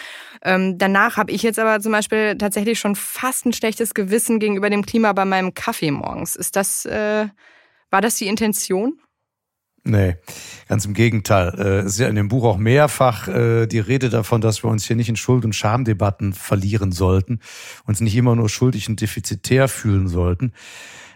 Ähm, 0.43 0.78
danach 0.78 1.17
habe 1.17 1.32
ich 1.32 1.43
jetzt 1.43 1.60
aber 1.60 1.80
zum 1.80 1.91
Beispiel 1.91 2.38
tatsächlich 2.38 2.80
schon 2.80 2.95
fast 2.95 3.45
ein 3.45 3.54
schlechtes 3.54 3.93
Gewissen 3.93 4.39
gegenüber 4.39 4.69
dem 4.69 4.86
Klima 4.86 5.13
bei 5.13 5.26
meinem 5.26 5.54
Kaffee 5.54 5.91
morgens. 5.91 6.36
Ist 6.36 6.56
das, 6.56 6.86
äh, 6.86 7.28
war 7.89 8.02
das 8.02 8.15
die 8.15 8.28
Intention? 8.28 9.00
Nee, 9.84 10.15
ganz 10.67 10.86
im 10.86 10.94
Gegenteil. 10.94 11.54
Äh, 11.58 11.80
es 11.80 11.94
ist 11.94 12.00
ja 12.00 12.08
in 12.08 12.15
dem 12.15 12.28
Buch 12.28 12.44
auch 12.44 12.58
mehrfach 12.58 13.28
äh, 13.28 13.65
die 13.65 13.80
Rede 13.80 14.10
davon, 14.10 14.39
dass 14.39 14.63
wir 14.63 14.70
uns 14.70 14.86
hier 14.86 14.96
nicht 14.96 15.10
in 15.10 15.15
Schuld- 15.15 15.44
und 15.44 15.56
Schamdebatten 15.56 16.34
verlieren 16.34 16.91
sollten, 16.91 17.39
uns 17.86 18.00
nicht 18.00 18.15
immer 18.15 18.36
nur 18.36 18.48
schuldig 18.48 18.89
und 18.89 19.02
defizitär 19.02 19.67
fühlen 19.67 20.08
sollten. 20.08 20.54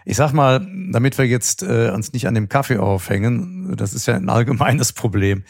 Ich 0.04 0.16
sag 0.16 0.32
mal, 0.32 0.66
damit 0.90 1.16
wir 1.16 1.26
jetzt 1.26 1.62
äh, 1.62 1.90
uns 1.94 2.12
nicht 2.12 2.26
an 2.26 2.34
dem 2.34 2.48
Kaffee 2.48 2.78
aufhängen, 2.78 3.76
das 3.76 3.94
ist 3.94 4.06
ja 4.06 4.14
ein 4.14 4.28
allgemeines 4.28 4.92
Problem 4.94 5.44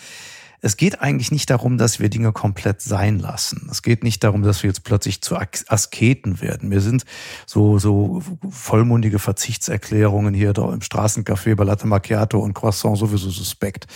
es 0.61 0.77
geht 0.77 1.01
eigentlich 1.01 1.31
nicht 1.31 1.51
darum, 1.51 1.79
dass 1.79 2.01
wir 2.01 2.09
Dinge 2.09 2.33
komplett 2.33 2.81
sein 2.81 3.19
lassen. 3.19 3.69
Es 3.71 3.83
geht 3.83 4.03
nicht 4.03 4.25
darum, 4.25 4.43
dass 4.43 4.63
wir 4.63 4.69
jetzt 4.69 4.85
plötzlich 4.85 5.23
zu 5.23 5.37
Asketen 5.37 6.41
werden. 6.41 6.71
Wir 6.71 6.81
sind 6.81 7.05
so, 7.47 7.79
so 7.79 8.23
vollmundige 8.49 9.19
Verzichtserklärungen 9.19 10.35
hier 10.35 10.57
im 10.57 10.81
Straßencafé 10.81 11.55
bei 11.55 11.65
Latte 11.65 11.87
Macchiato 11.87 12.39
und 12.39 12.55
Croissant 12.55 12.99
sowieso 12.99 13.31
suspekt. 13.31 13.87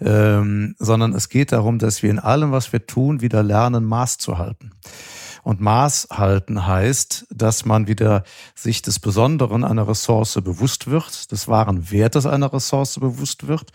Ähm, 0.00 0.74
sondern 0.78 1.14
es 1.14 1.28
geht 1.28 1.52
darum, 1.52 1.78
dass 1.78 2.02
wir 2.02 2.10
in 2.10 2.18
allem, 2.18 2.52
was 2.52 2.72
wir 2.72 2.86
tun, 2.86 3.22
wieder 3.22 3.42
lernen, 3.42 3.84
Maß 3.84 4.18
zu 4.18 4.36
halten. 4.38 4.72
Und 5.46 5.60
Maß 5.60 6.08
halten 6.10 6.66
heißt, 6.66 7.28
dass 7.30 7.64
man 7.64 7.86
wieder 7.86 8.24
sich 8.56 8.82
des 8.82 8.98
Besonderen 8.98 9.62
einer 9.62 9.86
Ressource 9.86 10.40
bewusst 10.42 10.90
wird, 10.90 11.30
des 11.30 11.46
wahren 11.46 11.92
Wertes 11.92 12.26
einer 12.26 12.52
Ressource 12.52 12.98
bewusst 12.98 13.46
wird 13.46 13.70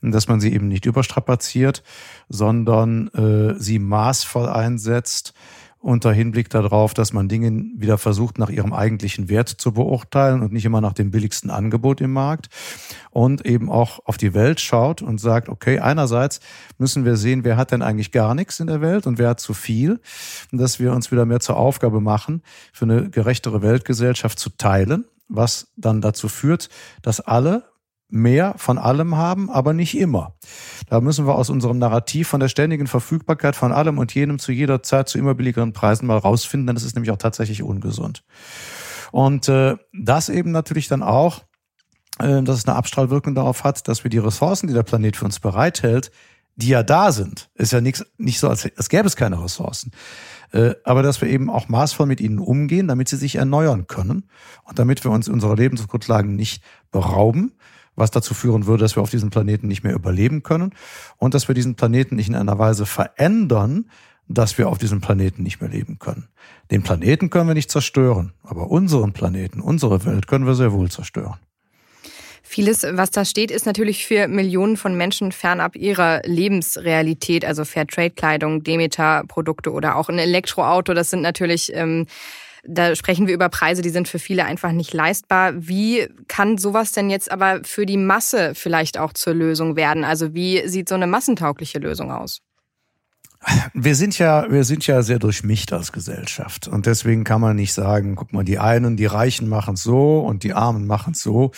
und 0.00 0.10
dass 0.10 0.26
man 0.26 0.40
sie 0.40 0.52
eben 0.52 0.66
nicht 0.66 0.84
überstrapaziert, 0.84 1.84
sondern 2.28 3.06
äh, 3.14 3.54
sie 3.56 3.78
maßvoll 3.78 4.48
einsetzt 4.48 5.32
unter 5.82 6.12
Hinblick 6.12 6.48
darauf, 6.48 6.94
dass 6.94 7.12
man 7.12 7.28
Dinge 7.28 7.64
wieder 7.76 7.98
versucht, 7.98 8.38
nach 8.38 8.50
ihrem 8.50 8.72
eigentlichen 8.72 9.28
Wert 9.28 9.48
zu 9.48 9.72
beurteilen 9.72 10.42
und 10.42 10.52
nicht 10.52 10.64
immer 10.64 10.80
nach 10.80 10.92
dem 10.92 11.10
billigsten 11.10 11.50
Angebot 11.50 12.00
im 12.00 12.12
Markt 12.12 12.48
und 13.10 13.44
eben 13.44 13.70
auch 13.70 14.00
auf 14.06 14.16
die 14.16 14.32
Welt 14.32 14.60
schaut 14.60 15.02
und 15.02 15.18
sagt, 15.18 15.48
okay, 15.48 15.80
einerseits 15.80 16.40
müssen 16.78 17.04
wir 17.04 17.16
sehen, 17.16 17.44
wer 17.44 17.56
hat 17.56 17.72
denn 17.72 17.82
eigentlich 17.82 18.12
gar 18.12 18.34
nichts 18.34 18.60
in 18.60 18.68
der 18.68 18.80
Welt 18.80 19.06
und 19.06 19.18
wer 19.18 19.30
hat 19.30 19.40
zu 19.40 19.54
viel 19.54 20.00
dass 20.52 20.78
wir 20.78 20.92
uns 20.92 21.10
wieder 21.10 21.26
mehr 21.26 21.40
zur 21.40 21.56
Aufgabe 21.56 22.00
machen, 22.00 22.42
für 22.72 22.84
eine 22.84 23.10
gerechtere 23.10 23.62
Weltgesellschaft 23.62 24.38
zu 24.38 24.50
teilen, 24.50 25.04
was 25.28 25.72
dann 25.76 26.00
dazu 26.00 26.28
führt, 26.28 26.68
dass 27.02 27.20
alle 27.20 27.71
mehr 28.12 28.54
von 28.58 28.76
allem 28.78 29.16
haben, 29.16 29.50
aber 29.50 29.72
nicht 29.72 29.96
immer. 29.96 30.34
Da 30.88 31.00
müssen 31.00 31.26
wir 31.26 31.34
aus 31.34 31.48
unserem 31.48 31.78
Narrativ 31.78 32.28
von 32.28 32.40
der 32.40 32.48
ständigen 32.48 32.86
Verfügbarkeit 32.86 33.56
von 33.56 33.72
allem 33.72 33.98
und 33.98 34.14
jenem 34.14 34.38
zu 34.38 34.52
jeder 34.52 34.82
Zeit 34.82 35.08
zu 35.08 35.18
immer 35.18 35.34
billigeren 35.34 35.72
Preisen 35.72 36.06
mal 36.06 36.18
rausfinden, 36.18 36.66
denn 36.66 36.76
das 36.76 36.84
ist 36.84 36.94
nämlich 36.94 37.10
auch 37.10 37.16
tatsächlich 37.16 37.62
ungesund. 37.62 38.22
Und 39.12 39.48
äh, 39.48 39.76
das 39.92 40.28
eben 40.28 40.50
natürlich 40.50 40.88
dann 40.88 41.02
auch, 41.02 41.40
äh, 42.18 42.42
dass 42.42 42.58
es 42.58 42.68
eine 42.68 42.76
Abstrahlwirkung 42.76 43.34
darauf 43.34 43.64
hat, 43.64 43.88
dass 43.88 44.04
wir 44.04 44.10
die 44.10 44.18
Ressourcen, 44.18 44.66
die 44.66 44.74
der 44.74 44.82
Planet 44.82 45.16
für 45.16 45.24
uns 45.24 45.40
bereithält, 45.40 46.10
die 46.56 46.68
ja 46.68 46.82
da 46.82 47.12
sind, 47.12 47.50
ist 47.54 47.72
ja 47.72 47.80
nichts, 47.80 48.04
nicht 48.18 48.38
so, 48.38 48.48
als, 48.48 48.68
als 48.76 48.90
gäbe 48.90 49.06
es 49.06 49.16
keine 49.16 49.42
Ressourcen. 49.42 49.90
Äh, 50.52 50.74
aber 50.84 51.02
dass 51.02 51.22
wir 51.22 51.28
eben 51.28 51.48
auch 51.48 51.68
maßvoll 51.68 52.06
mit 52.06 52.20
ihnen 52.20 52.38
umgehen, 52.38 52.88
damit 52.88 53.08
sie 53.08 53.16
sich 53.16 53.36
erneuern 53.36 53.86
können 53.86 54.28
und 54.64 54.78
damit 54.78 55.02
wir 55.02 55.10
uns 55.10 55.28
unserer 55.28 55.56
Lebensgrundlagen 55.56 56.36
nicht 56.36 56.62
berauben, 56.90 57.52
was 57.96 58.10
dazu 58.10 58.34
führen 58.34 58.66
würde, 58.66 58.82
dass 58.82 58.96
wir 58.96 59.02
auf 59.02 59.10
diesem 59.10 59.30
Planeten 59.30 59.68
nicht 59.68 59.84
mehr 59.84 59.94
überleben 59.94 60.42
können 60.42 60.74
und 61.18 61.34
dass 61.34 61.48
wir 61.48 61.54
diesen 61.54 61.74
Planeten 61.74 62.16
nicht 62.16 62.28
in 62.28 62.34
einer 62.34 62.58
Weise 62.58 62.86
verändern, 62.86 63.86
dass 64.28 64.56
wir 64.58 64.68
auf 64.68 64.78
diesem 64.78 65.00
Planeten 65.00 65.42
nicht 65.42 65.60
mehr 65.60 65.70
leben 65.70 65.98
können. 65.98 66.28
Den 66.70 66.82
Planeten 66.82 67.30
können 67.30 67.48
wir 67.48 67.54
nicht 67.54 67.70
zerstören, 67.70 68.32
aber 68.42 68.70
unseren 68.70 69.12
Planeten, 69.12 69.60
unsere 69.60 70.04
Welt 70.06 70.26
können 70.26 70.46
wir 70.46 70.54
sehr 70.54 70.72
wohl 70.72 70.90
zerstören. 70.90 71.38
Vieles, 72.44 72.82
was 72.82 73.10
da 73.10 73.24
steht, 73.24 73.50
ist 73.50 73.66
natürlich 73.66 74.04
für 74.04 74.28
Millionen 74.28 74.76
von 74.76 74.96
Menschen 74.96 75.32
fernab 75.32 75.76
ihrer 75.76 76.20
Lebensrealität, 76.24 77.44
also 77.44 77.64
Fairtrade-Kleidung, 77.64 78.62
Demeter-Produkte 78.62 79.70
oder 79.70 79.96
auch 79.96 80.08
ein 80.08 80.18
Elektroauto. 80.18 80.92
Das 80.92 81.10
sind 81.10 81.22
natürlich 81.22 81.72
ähm, 81.74 82.06
da 82.64 82.94
sprechen 82.94 83.26
wir 83.26 83.34
über 83.34 83.48
Preise, 83.48 83.82
die 83.82 83.90
sind 83.90 84.08
für 84.08 84.18
viele 84.18 84.44
einfach 84.44 84.72
nicht 84.72 84.92
leistbar. 84.92 85.52
Wie 85.56 86.08
kann 86.28 86.58
sowas 86.58 86.92
denn 86.92 87.10
jetzt 87.10 87.30
aber 87.30 87.60
für 87.64 87.86
die 87.86 87.96
Masse 87.96 88.54
vielleicht 88.54 88.98
auch 88.98 89.12
zur 89.12 89.34
Lösung 89.34 89.74
werden? 89.74 90.04
Also 90.04 90.34
wie 90.34 90.66
sieht 90.68 90.88
so 90.88 90.94
eine 90.94 91.06
massentaugliche 91.06 91.78
Lösung 91.78 92.12
aus? 92.12 92.40
Wir 93.74 93.96
sind 93.96 94.18
ja, 94.18 94.48
wir 94.52 94.62
sind 94.62 94.86
ja 94.86 95.02
sehr 95.02 95.18
durchmischt 95.18 95.72
als 95.72 95.90
Gesellschaft. 95.90 96.68
Und 96.68 96.86
deswegen 96.86 97.24
kann 97.24 97.40
man 97.40 97.56
nicht 97.56 97.72
sagen, 97.72 98.14
guck 98.14 98.32
mal, 98.32 98.44
die 98.44 98.60
einen, 98.60 98.96
die 98.96 99.06
Reichen 99.06 99.48
machen 99.48 99.74
es 99.74 99.82
so 99.82 100.20
und 100.20 100.44
die 100.44 100.54
Armen 100.54 100.86
machen 100.86 101.14
es 101.14 101.22
so. 101.22 101.50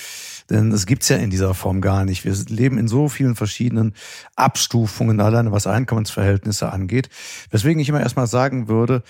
Denn 0.49 0.73
es 0.73 0.87
gibt's 0.87 1.11
ja 1.11 1.17
in 1.17 1.29
dieser 1.29 1.53
Form 1.53 1.83
gar 1.83 2.07
nicht. 2.07 2.25
Wir 2.25 2.35
leben 2.49 2.79
in 2.79 2.89
so 2.89 3.11
vielen 3.11 3.37
verschiedenen 3.37 3.93
Abstufungen, 4.35 5.21
alleine 5.21 5.53
was 5.53 5.67
Einkommensverhältnisse 5.67 6.73
angeht. 6.73 7.11
Weswegen 7.51 7.81
ich 7.81 7.91
immer 7.91 8.01
erstmal 8.01 8.27
sagen 8.27 8.67
würde, 8.67 9.03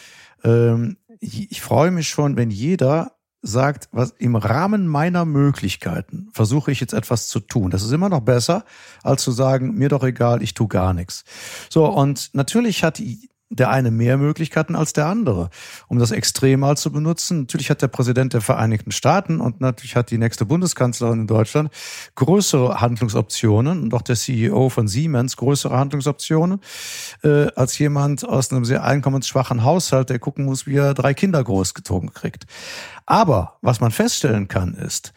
ähm, 0.43 0.97
ich 1.21 1.61
freue 1.61 1.91
mich 1.91 2.09
schon, 2.09 2.37
wenn 2.37 2.51
jeder 2.51 3.13
sagt, 3.45 3.89
was 3.93 4.11
im 4.19 4.37
Rahmen 4.37 4.87
meiner 4.87 5.25
Möglichkeiten 5.25 6.29
versuche 6.33 6.73
ich 6.73 6.81
jetzt 6.81 6.95
etwas 6.95 7.29
zu 7.29 7.41
tun. 7.41 7.71
Das 7.71 7.83
ist 7.83 7.93
immer 7.93 8.09
noch 8.09 8.23
besser, 8.23 8.65
als 9.03 9.23
zu 9.23 9.33
sagen, 9.33 9.75
mir 9.75 9.91
doch 9.91 10.03
egal, 10.03 10.43
ich 10.43 10.55
tu 10.55 10.67
gar 10.67 10.95
nichts. 10.95 11.25
So, 11.69 11.87
und 11.87 12.31
natürlich 12.33 12.83
hat 12.85 13.01
der 13.57 13.71
eine 13.71 13.91
mehr 13.91 14.17
Möglichkeiten 14.17 14.75
als 14.75 14.93
der 14.93 15.07
andere, 15.07 15.51
um 15.89 15.99
das 15.99 16.11
extrem 16.11 16.61
mal 16.61 16.77
zu 16.77 16.91
benutzen. 16.91 17.41
Natürlich 17.41 17.71
hat 17.71 17.83
der 17.83 17.89
Präsident 17.89 18.35
der 18.35 18.41
Vereinigten 18.41 18.93
Staaten 18.93 19.41
und 19.41 19.61
natürlich 19.61 19.97
hat 19.97 20.11
die 20.11 20.19
nächste 20.19 20.45
Bundeskanzlerin 20.45 21.21
in 21.21 21.27
Deutschland 21.27 21.71
größere 22.15 22.81
Handlungsoptionen 22.81 23.83
und 23.83 23.95
auch 23.95 24.03
der 24.03 24.17
CEO 24.17 24.69
von 24.69 24.89
Siemens 24.89 25.37
größere 25.37 25.77
Handlungsoptionen 25.77 26.61
äh, 27.23 27.47
als 27.55 27.79
jemand 27.79 28.27
aus 28.27 28.51
einem 28.51 28.65
sehr 28.65 28.85
einkommensschwachen 28.85 29.65
Haushalt, 29.65 30.11
der 30.11 30.19
gucken 30.19 30.45
muss, 30.45 30.67
wie 30.67 30.77
er 30.77 30.95
drei 30.95 31.15
Kinder 31.15 31.43
großgezogen 31.43 32.13
kriegt. 32.13 32.47
Aber 33.07 33.59
was 33.61 33.81
man 33.81 33.91
feststellen 33.91 34.49
kann, 34.49 34.75
ist, 34.75 35.13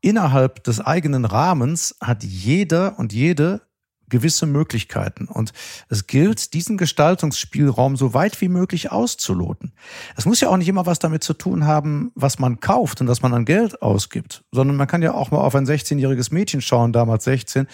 innerhalb 0.00 0.64
des 0.64 0.80
eigenen 0.80 1.24
Rahmens 1.24 1.96
hat 2.00 2.22
jeder 2.22 2.98
und 2.98 3.12
jede 3.12 3.62
gewisse 4.08 4.46
Möglichkeiten. 4.46 5.26
Und 5.26 5.52
es 5.88 6.06
gilt, 6.06 6.54
diesen 6.54 6.76
Gestaltungsspielraum 6.76 7.96
so 7.96 8.14
weit 8.14 8.40
wie 8.40 8.48
möglich 8.48 8.92
auszuloten. 8.92 9.72
Es 10.16 10.26
muss 10.26 10.40
ja 10.40 10.48
auch 10.48 10.56
nicht 10.56 10.68
immer 10.68 10.86
was 10.86 10.98
damit 10.98 11.24
zu 11.24 11.34
tun 11.34 11.66
haben, 11.66 12.12
was 12.14 12.38
man 12.38 12.60
kauft 12.60 13.00
und 13.00 13.06
dass 13.06 13.22
man 13.22 13.34
an 13.34 13.44
Geld 13.44 13.82
ausgibt, 13.82 14.44
sondern 14.52 14.76
man 14.76 14.86
kann 14.86 15.02
ja 15.02 15.14
auch 15.14 15.30
mal 15.30 15.38
auf 15.38 15.54
ein 15.54 15.66
16-jähriges 15.66 16.32
Mädchen 16.32 16.60
schauen, 16.60 16.92
damals 16.92 17.24
16, 17.24 17.66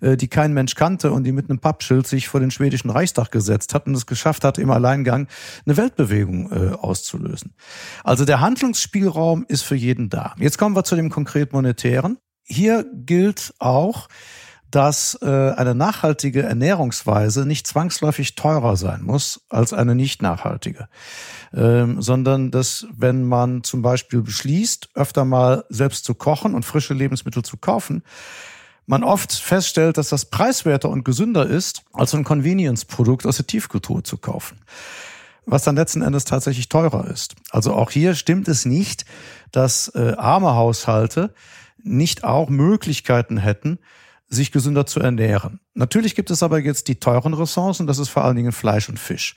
äh, 0.00 0.16
die 0.16 0.28
kein 0.28 0.52
Mensch 0.52 0.74
kannte 0.74 1.12
und 1.12 1.24
die 1.24 1.32
mit 1.32 1.50
einem 1.50 1.58
Pappschild 1.58 2.06
sich 2.06 2.28
vor 2.28 2.40
den 2.40 2.50
schwedischen 2.50 2.90
Reichstag 2.90 3.30
gesetzt 3.30 3.74
hat 3.74 3.86
und 3.86 3.94
es 3.94 4.06
geschafft 4.06 4.44
hat, 4.44 4.58
im 4.58 4.70
Alleingang 4.70 5.28
eine 5.66 5.76
Weltbewegung 5.76 6.50
äh, 6.50 6.74
auszulösen. 6.74 7.54
Also 8.04 8.24
der 8.24 8.40
Handlungsspielraum 8.40 9.44
ist 9.48 9.62
für 9.62 9.76
jeden 9.76 10.08
da. 10.08 10.34
Jetzt 10.38 10.58
kommen 10.58 10.76
wir 10.76 10.84
zu 10.84 10.96
dem 10.96 11.10
konkret 11.10 11.52
monetären. 11.52 12.18
Hier 12.44 12.84
gilt 12.92 13.54
auch, 13.58 14.08
dass 14.70 15.18
äh, 15.20 15.26
eine 15.26 15.74
nachhaltige 15.74 16.42
Ernährungsweise 16.42 17.46
nicht 17.46 17.66
zwangsläufig 17.66 18.34
teurer 18.34 18.76
sein 18.76 19.02
muss 19.02 19.42
als 19.48 19.72
eine 19.72 19.94
nicht 19.94 20.22
nachhaltige, 20.22 20.88
ähm, 21.52 22.00
sondern 22.00 22.50
dass 22.50 22.86
wenn 22.96 23.24
man 23.24 23.64
zum 23.64 23.82
Beispiel 23.82 24.22
beschließt, 24.22 24.90
öfter 24.94 25.24
mal 25.24 25.64
selbst 25.68 26.04
zu 26.04 26.14
kochen 26.14 26.54
und 26.54 26.64
frische 26.64 26.94
Lebensmittel 26.94 27.42
zu 27.42 27.56
kaufen, 27.56 28.02
man 28.86 29.04
oft 29.04 29.32
feststellt, 29.32 29.98
dass 29.98 30.08
das 30.08 30.24
preiswerter 30.24 30.88
und 30.88 31.04
gesünder 31.04 31.46
ist, 31.46 31.82
als 31.92 32.14
ein 32.14 32.24
Convenience-Produkt 32.24 33.26
aus 33.26 33.36
der 33.36 33.46
Tiefkultur 33.46 34.04
zu 34.04 34.18
kaufen 34.18 34.60
was 35.46 35.64
dann 35.64 35.76
letzten 35.76 36.02
Endes 36.02 36.24
tatsächlich 36.24 36.68
teurer 36.68 37.06
ist. 37.08 37.34
Also 37.50 37.74
auch 37.74 37.90
hier 37.90 38.14
stimmt 38.14 38.46
es 38.46 38.64
nicht, 38.64 39.04
dass 39.50 39.88
äh, 39.94 40.14
arme 40.16 40.54
Haushalte 40.54 41.34
nicht 41.82 42.24
auch 42.24 42.48
Möglichkeiten 42.48 43.36
hätten, 43.38 43.78
sich 44.30 44.52
gesünder 44.52 44.86
zu 44.86 45.00
ernähren. 45.00 45.60
Natürlich 45.74 46.14
gibt 46.14 46.30
es 46.30 46.42
aber 46.42 46.60
jetzt 46.60 46.88
die 46.88 47.00
teuren 47.00 47.34
Ressourcen, 47.34 47.86
das 47.86 47.98
ist 47.98 48.08
vor 48.08 48.24
allen 48.24 48.36
Dingen 48.36 48.52
Fleisch 48.52 48.88
und 48.88 48.98
Fisch. 48.98 49.34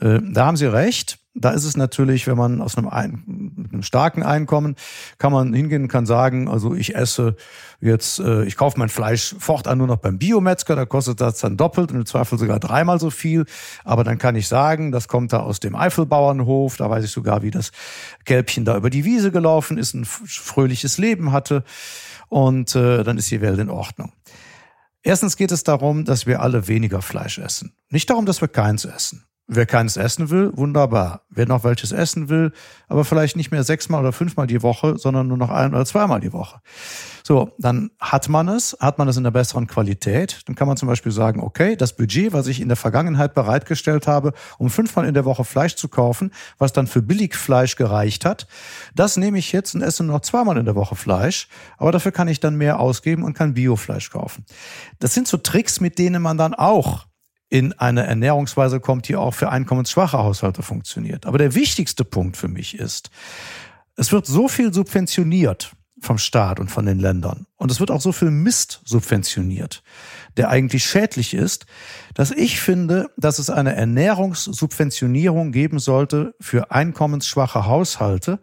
Äh, 0.00 0.20
da 0.22 0.46
haben 0.46 0.56
Sie 0.56 0.66
recht. 0.66 1.18
Da 1.34 1.50
ist 1.50 1.64
es 1.64 1.78
natürlich, 1.78 2.26
wenn 2.26 2.36
man 2.36 2.60
aus 2.60 2.76
einem, 2.76 2.88
ein, 2.88 3.66
einem 3.72 3.82
starken 3.82 4.22
Einkommen 4.22 4.76
kann 5.16 5.32
man 5.32 5.54
hingehen 5.54 5.82
und 5.82 5.88
kann 5.88 6.04
sagen, 6.04 6.46
also 6.46 6.74
ich 6.74 6.94
esse 6.94 7.36
jetzt, 7.80 8.18
äh, 8.18 8.44
ich 8.44 8.58
kaufe 8.58 8.78
mein 8.78 8.90
Fleisch 8.90 9.34
fortan 9.38 9.78
nur 9.78 9.86
noch 9.86 9.96
beim 9.96 10.18
Biometzger, 10.18 10.76
da 10.76 10.84
kostet 10.84 11.22
das 11.22 11.38
dann 11.38 11.56
doppelt 11.56 11.90
und 11.90 11.96
im 11.96 12.06
Zweifel 12.06 12.38
sogar 12.38 12.60
dreimal 12.60 13.00
so 13.00 13.08
viel. 13.08 13.46
Aber 13.82 14.04
dann 14.04 14.18
kann 14.18 14.36
ich 14.36 14.46
sagen, 14.46 14.92
das 14.92 15.08
kommt 15.08 15.32
da 15.32 15.40
aus 15.40 15.58
dem 15.58 15.74
Eifelbauernhof, 15.74 16.76
da 16.76 16.90
weiß 16.90 17.04
ich 17.04 17.10
sogar, 17.10 17.42
wie 17.42 17.50
das 17.50 17.72
Kälbchen 18.26 18.66
da 18.66 18.76
über 18.76 18.90
die 18.90 19.06
Wiese 19.06 19.32
gelaufen 19.32 19.78
ist, 19.78 19.94
ein 19.94 20.04
fröhliches 20.04 20.98
Leben 20.98 21.32
hatte 21.32 21.64
und 22.32 22.74
äh, 22.74 23.04
dann 23.04 23.18
ist 23.18 23.30
die 23.30 23.42
Welt 23.42 23.58
in 23.58 23.68
Ordnung. 23.68 24.10
Erstens 25.02 25.36
geht 25.36 25.52
es 25.52 25.64
darum, 25.64 26.06
dass 26.06 26.26
wir 26.26 26.40
alle 26.40 26.66
weniger 26.66 27.02
Fleisch 27.02 27.36
essen. 27.36 27.74
Nicht 27.90 28.08
darum, 28.08 28.24
dass 28.24 28.40
wir 28.40 28.48
keins 28.48 28.86
essen. 28.86 29.26
Wer 29.54 29.66
keines 29.66 29.98
essen 29.98 30.30
will, 30.30 30.50
wunderbar. 30.56 31.26
Wer 31.28 31.46
noch 31.46 31.62
welches 31.62 31.92
essen 31.92 32.30
will, 32.30 32.52
aber 32.88 33.04
vielleicht 33.04 33.36
nicht 33.36 33.50
mehr 33.50 33.64
sechsmal 33.64 34.00
oder 34.00 34.14
fünfmal 34.14 34.46
die 34.46 34.62
Woche, 34.62 34.96
sondern 34.96 35.28
nur 35.28 35.36
noch 35.36 35.50
ein 35.50 35.74
oder 35.74 35.84
zweimal 35.84 36.20
die 36.20 36.32
Woche. 36.32 36.60
So, 37.22 37.50
dann 37.58 37.90
hat 38.00 38.30
man 38.30 38.48
es, 38.48 38.74
hat 38.80 38.96
man 38.96 39.08
es 39.08 39.18
in 39.18 39.24
der 39.24 39.30
besseren 39.30 39.66
Qualität. 39.66 40.40
Dann 40.46 40.56
kann 40.56 40.68
man 40.68 40.78
zum 40.78 40.88
Beispiel 40.88 41.12
sagen, 41.12 41.42
okay, 41.42 41.76
das 41.76 41.94
Budget, 41.94 42.32
was 42.32 42.46
ich 42.46 42.62
in 42.62 42.68
der 42.68 42.78
Vergangenheit 42.78 43.34
bereitgestellt 43.34 44.06
habe, 44.06 44.32
um 44.56 44.70
fünfmal 44.70 45.06
in 45.06 45.12
der 45.12 45.26
Woche 45.26 45.44
Fleisch 45.44 45.76
zu 45.76 45.88
kaufen, 45.88 46.32
was 46.56 46.72
dann 46.72 46.86
für 46.86 47.02
Billigfleisch 47.02 47.76
gereicht 47.76 48.24
hat, 48.24 48.46
das 48.94 49.18
nehme 49.18 49.36
ich 49.36 49.52
jetzt 49.52 49.74
und 49.74 49.82
esse 49.82 50.02
nur 50.02 50.14
noch 50.14 50.22
zweimal 50.22 50.56
in 50.56 50.64
der 50.64 50.76
Woche 50.76 50.96
Fleisch. 50.96 51.48
Aber 51.76 51.92
dafür 51.92 52.12
kann 52.12 52.28
ich 52.28 52.40
dann 52.40 52.56
mehr 52.56 52.80
ausgeben 52.80 53.22
und 53.22 53.34
kann 53.34 53.52
Biofleisch 53.52 54.08
kaufen. 54.08 54.46
Das 54.98 55.12
sind 55.12 55.28
so 55.28 55.36
Tricks, 55.36 55.78
mit 55.80 55.98
denen 55.98 56.22
man 56.22 56.38
dann 56.38 56.54
auch 56.54 57.04
in 57.52 57.74
eine 57.74 58.06
Ernährungsweise 58.06 58.80
kommt, 58.80 59.08
die 59.08 59.16
auch 59.16 59.34
für 59.34 59.50
einkommensschwache 59.50 60.16
Haushalte 60.16 60.62
funktioniert. 60.62 61.26
Aber 61.26 61.36
der 61.36 61.54
wichtigste 61.54 62.02
Punkt 62.02 62.38
für 62.38 62.48
mich 62.48 62.78
ist, 62.78 63.10
es 63.94 64.10
wird 64.10 64.24
so 64.24 64.48
viel 64.48 64.72
subventioniert 64.72 65.76
vom 66.00 66.16
Staat 66.16 66.60
und 66.60 66.70
von 66.70 66.86
den 66.86 66.98
Ländern. 66.98 67.44
Und 67.58 67.70
es 67.70 67.78
wird 67.78 67.90
auch 67.90 68.00
so 68.00 68.10
viel 68.10 68.30
Mist 68.30 68.80
subventioniert, 68.86 69.82
der 70.38 70.48
eigentlich 70.48 70.84
schädlich 70.84 71.34
ist, 71.34 71.66
dass 72.14 72.30
ich 72.30 72.58
finde, 72.58 73.10
dass 73.18 73.38
es 73.38 73.50
eine 73.50 73.76
Ernährungssubventionierung 73.76 75.52
geben 75.52 75.78
sollte 75.78 76.34
für 76.40 76.70
einkommensschwache 76.70 77.66
Haushalte, 77.66 78.40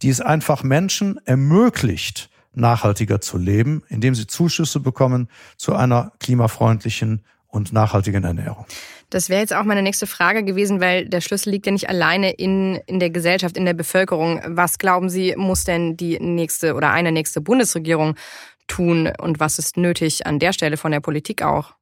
die 0.00 0.08
es 0.08 0.22
einfach 0.22 0.62
Menschen 0.62 1.20
ermöglicht, 1.26 2.30
nachhaltiger 2.54 3.20
zu 3.20 3.36
leben, 3.36 3.82
indem 3.90 4.14
sie 4.14 4.26
Zuschüsse 4.26 4.80
bekommen 4.80 5.28
zu 5.58 5.74
einer 5.74 6.12
klimafreundlichen 6.20 7.20
und 7.48 7.72
nachhaltigen 7.72 8.24
Ernährung. 8.24 8.66
Das 9.10 9.28
wäre 9.28 9.40
jetzt 9.40 9.54
auch 9.54 9.64
meine 9.64 9.82
nächste 9.82 10.06
Frage 10.06 10.42
gewesen, 10.42 10.80
weil 10.80 11.08
der 11.08 11.20
Schlüssel 11.20 11.50
liegt 11.50 11.66
ja 11.66 11.72
nicht 11.72 11.88
alleine 11.88 12.32
in, 12.32 12.76
in 12.86 12.98
der 12.98 13.10
Gesellschaft, 13.10 13.56
in 13.56 13.64
der 13.64 13.74
Bevölkerung. 13.74 14.40
Was 14.46 14.78
glauben 14.78 15.08
Sie, 15.08 15.34
muss 15.36 15.64
denn 15.64 15.96
die 15.96 16.18
nächste 16.18 16.74
oder 16.74 16.90
eine 16.90 17.12
nächste 17.12 17.40
Bundesregierung 17.40 18.16
tun 18.66 19.12
und 19.20 19.38
was 19.38 19.58
ist 19.58 19.76
nötig 19.76 20.26
an 20.26 20.38
der 20.40 20.52
Stelle 20.52 20.76
von 20.76 20.90
der 20.90 21.00
Politik 21.00 21.42
auch? 21.42 21.74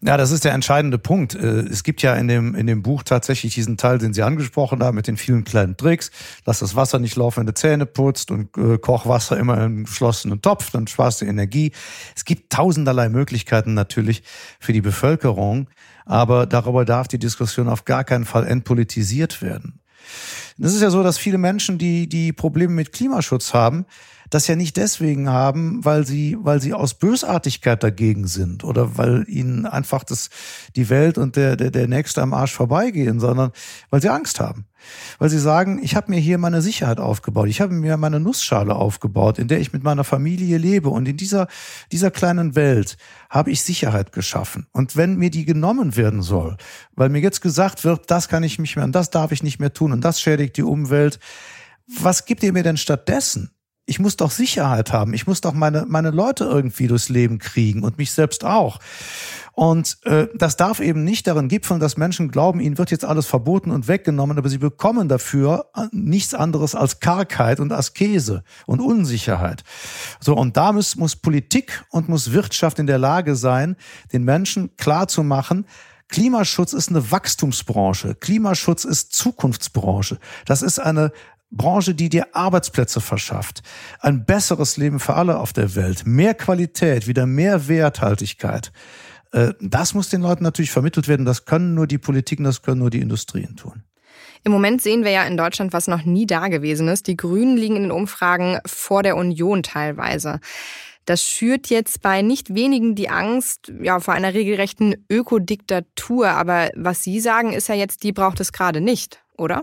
Ja, 0.00 0.16
das 0.16 0.30
ist 0.30 0.44
der 0.44 0.52
entscheidende 0.52 0.96
Punkt. 0.96 1.34
Äh, 1.34 1.60
es 1.62 1.82
gibt 1.82 2.02
ja 2.02 2.14
in 2.14 2.28
dem, 2.28 2.54
in 2.54 2.68
dem 2.68 2.82
Buch 2.82 3.02
tatsächlich 3.02 3.54
diesen 3.54 3.76
Teil, 3.76 3.98
den 3.98 4.14
Sie 4.14 4.22
angesprochen 4.22 4.82
haben, 4.82 4.94
mit 4.94 5.08
den 5.08 5.16
vielen 5.16 5.42
kleinen 5.42 5.76
Tricks. 5.76 6.12
Lass 6.44 6.60
das 6.60 6.76
Wasser 6.76 7.00
nicht 7.00 7.16
laufen, 7.16 7.38
wenn 7.38 7.46
du 7.46 7.54
Zähne 7.54 7.84
putzt 7.84 8.30
und 8.30 8.56
äh, 8.56 8.78
koch 8.78 9.06
Wasser 9.06 9.36
immer 9.36 9.62
im 9.64 9.84
geschlossenen 9.84 10.40
Topf, 10.40 10.70
dann 10.70 10.86
sparst 10.86 11.20
du 11.20 11.24
Energie. 11.24 11.72
Es 12.14 12.24
gibt 12.24 12.52
tausenderlei 12.52 13.08
Möglichkeiten 13.08 13.74
natürlich 13.74 14.22
für 14.60 14.72
die 14.72 14.82
Bevölkerung, 14.82 15.68
aber 16.06 16.46
darüber 16.46 16.84
darf 16.84 17.08
die 17.08 17.18
Diskussion 17.18 17.68
auf 17.68 17.84
gar 17.84 18.04
keinen 18.04 18.24
Fall 18.24 18.46
entpolitisiert 18.46 19.42
werden. 19.42 19.80
Es 20.60 20.74
ist 20.74 20.82
ja 20.82 20.90
so, 20.90 21.02
dass 21.02 21.18
viele 21.18 21.38
Menschen, 21.38 21.78
die, 21.78 22.08
die 22.08 22.32
Probleme 22.32 22.74
mit 22.74 22.92
Klimaschutz 22.92 23.54
haben, 23.54 23.86
das 24.30 24.46
ja 24.46 24.56
nicht 24.56 24.76
deswegen 24.76 25.28
haben, 25.28 25.84
weil 25.84 26.06
sie, 26.06 26.36
weil 26.40 26.60
sie 26.60 26.74
aus 26.74 26.94
Bösartigkeit 26.94 27.82
dagegen 27.82 28.26
sind 28.26 28.64
oder 28.64 28.98
weil 28.98 29.24
ihnen 29.28 29.66
einfach 29.66 30.04
das, 30.04 30.28
die 30.76 30.90
Welt 30.90 31.16
und 31.16 31.36
der, 31.36 31.56
der, 31.56 31.70
der 31.70 31.88
Nächste 31.88 32.22
am 32.22 32.34
Arsch 32.34 32.52
vorbeigehen, 32.52 33.20
sondern 33.20 33.52
weil 33.90 34.02
sie 34.02 34.10
Angst 34.10 34.40
haben. 34.40 34.66
Weil 35.18 35.28
sie 35.28 35.40
sagen, 35.40 35.80
ich 35.82 35.96
habe 35.96 36.10
mir 36.10 36.20
hier 36.20 36.38
meine 36.38 36.62
Sicherheit 36.62 37.00
aufgebaut, 37.00 37.48
ich 37.48 37.60
habe 37.60 37.74
mir 37.74 37.96
meine 37.96 38.20
Nussschale 38.20 38.74
aufgebaut, 38.74 39.38
in 39.38 39.48
der 39.48 39.60
ich 39.60 39.72
mit 39.72 39.82
meiner 39.82 40.04
Familie 40.04 40.56
lebe 40.56 40.88
und 40.88 41.08
in 41.08 41.16
dieser, 41.16 41.48
dieser 41.90 42.10
kleinen 42.10 42.54
Welt 42.54 42.96
habe 43.28 43.50
ich 43.50 43.62
Sicherheit 43.62 44.12
geschaffen. 44.12 44.66
Und 44.72 44.96
wenn 44.96 45.16
mir 45.16 45.30
die 45.30 45.44
genommen 45.44 45.96
werden 45.96 46.22
soll, 46.22 46.56
weil 46.94 47.08
mir 47.08 47.20
jetzt 47.20 47.40
gesagt 47.40 47.84
wird, 47.84 48.10
das 48.10 48.28
kann 48.28 48.44
ich 48.44 48.58
nicht 48.58 48.76
mehr 48.76 48.84
und 48.84 48.92
das 48.92 49.10
darf 49.10 49.32
ich 49.32 49.42
nicht 49.42 49.58
mehr 49.58 49.72
tun 49.72 49.92
und 49.92 50.04
das 50.04 50.20
schädigt 50.20 50.47
die 50.52 50.62
Umwelt, 50.62 51.18
was 51.86 52.26
gibt 52.26 52.42
ihr 52.42 52.52
mir 52.52 52.62
denn 52.62 52.76
stattdessen? 52.76 53.50
ich 53.88 53.98
muss 53.98 54.16
doch 54.16 54.30
Sicherheit 54.30 54.92
haben. 54.92 55.14
Ich 55.14 55.26
muss 55.26 55.40
doch 55.40 55.54
meine, 55.54 55.86
meine 55.88 56.10
Leute 56.10 56.44
irgendwie 56.44 56.88
durchs 56.88 57.08
Leben 57.08 57.38
kriegen 57.38 57.82
und 57.82 57.96
mich 57.96 58.12
selbst 58.12 58.44
auch. 58.44 58.80
Und 59.52 59.96
äh, 60.04 60.28
das 60.34 60.56
darf 60.56 60.78
eben 60.78 61.04
nicht 61.04 61.26
darin 61.26 61.48
gipfeln, 61.48 61.80
dass 61.80 61.96
Menschen 61.96 62.30
glauben, 62.30 62.60
ihnen 62.60 62.76
wird 62.76 62.90
jetzt 62.90 63.06
alles 63.06 63.26
verboten 63.26 63.70
und 63.70 63.88
weggenommen, 63.88 64.38
aber 64.38 64.50
sie 64.50 64.58
bekommen 64.58 65.08
dafür 65.08 65.70
äh, 65.74 65.86
nichts 65.90 66.34
anderes 66.34 66.74
als 66.74 67.00
Kargheit 67.00 67.60
und 67.60 67.72
Askese 67.72 68.44
und 68.66 68.80
Unsicherheit. 68.80 69.64
So, 70.20 70.36
und 70.36 70.56
da 70.58 70.72
muss, 70.72 70.96
muss 70.96 71.16
Politik 71.16 71.82
und 71.88 72.10
muss 72.10 72.32
Wirtschaft 72.32 72.78
in 72.78 72.86
der 72.86 72.98
Lage 72.98 73.36
sein, 73.36 73.74
den 74.12 74.22
Menschen 74.22 74.76
klar 74.76 75.08
zu 75.08 75.24
machen, 75.24 75.64
Klimaschutz 76.08 76.72
ist 76.72 76.88
eine 76.88 77.10
Wachstumsbranche. 77.10 78.14
Klimaschutz 78.14 78.84
ist 78.84 79.12
Zukunftsbranche. 79.12 80.18
Das 80.46 80.62
ist 80.62 80.78
eine 80.78 81.12
Branche, 81.50 81.94
die 81.94 82.08
dir 82.08 82.34
Arbeitsplätze 82.34 83.00
verschafft, 83.00 83.62
ein 84.00 84.24
besseres 84.24 84.76
Leben 84.76 85.00
für 85.00 85.14
alle 85.14 85.38
auf 85.38 85.52
der 85.52 85.74
Welt, 85.74 86.06
mehr 86.06 86.34
Qualität, 86.34 87.06
wieder 87.06 87.26
mehr 87.26 87.68
Werthaltigkeit. 87.68 88.70
Äh, 89.32 89.54
das 89.60 89.94
muss 89.94 90.10
den 90.10 90.20
Leuten 90.20 90.44
natürlich 90.44 90.70
vermittelt 90.70 91.08
werden. 91.08 91.24
Das 91.24 91.44
können 91.46 91.74
nur 91.74 91.86
die 91.86 91.98
Politiken, 91.98 92.44
das 92.44 92.62
können 92.62 92.80
nur 92.80 92.90
die 92.90 93.00
Industrien 93.00 93.56
tun. 93.56 93.82
Im 94.44 94.52
Moment 94.52 94.82
sehen 94.82 95.04
wir 95.04 95.10
ja 95.10 95.24
in 95.24 95.36
Deutschland, 95.36 95.72
was 95.72 95.88
noch 95.88 96.04
nie 96.04 96.26
da 96.26 96.48
gewesen 96.48 96.88
ist. 96.88 97.06
Die 97.06 97.16
Grünen 97.16 97.56
liegen 97.56 97.76
in 97.76 97.82
den 97.82 97.92
Umfragen 97.92 98.58
vor 98.66 99.02
der 99.02 99.16
Union 99.16 99.62
teilweise. 99.62 100.40
Das 101.08 101.22
schürt 101.22 101.68
jetzt 101.68 102.02
bei 102.02 102.20
nicht 102.20 102.54
wenigen 102.54 102.94
die 102.94 103.08
Angst 103.08 103.72
ja, 103.80 103.98
vor 103.98 104.12
einer 104.12 104.34
regelrechten 104.34 105.06
Ökodiktatur. 105.10 106.28
Aber 106.28 106.68
was 106.76 107.02
Sie 107.02 107.18
sagen, 107.18 107.54
ist 107.54 107.68
ja 107.68 107.74
jetzt, 107.74 108.02
die 108.02 108.12
braucht 108.12 108.40
es 108.40 108.52
gerade 108.52 108.82
nicht, 108.82 109.22
oder? 109.38 109.62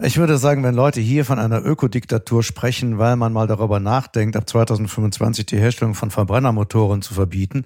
Ich 0.00 0.16
würde 0.16 0.38
sagen, 0.38 0.62
wenn 0.62 0.76
Leute 0.76 1.00
hier 1.00 1.24
von 1.24 1.40
einer 1.40 1.64
Ökodiktatur 1.64 2.44
sprechen, 2.44 2.98
weil 2.98 3.16
man 3.16 3.32
mal 3.32 3.48
darüber 3.48 3.80
nachdenkt, 3.80 4.36
ab 4.36 4.48
2025 4.48 5.44
die 5.44 5.58
Herstellung 5.58 5.96
von 5.96 6.12
Verbrennermotoren 6.12 7.02
zu 7.02 7.14
verbieten, 7.14 7.64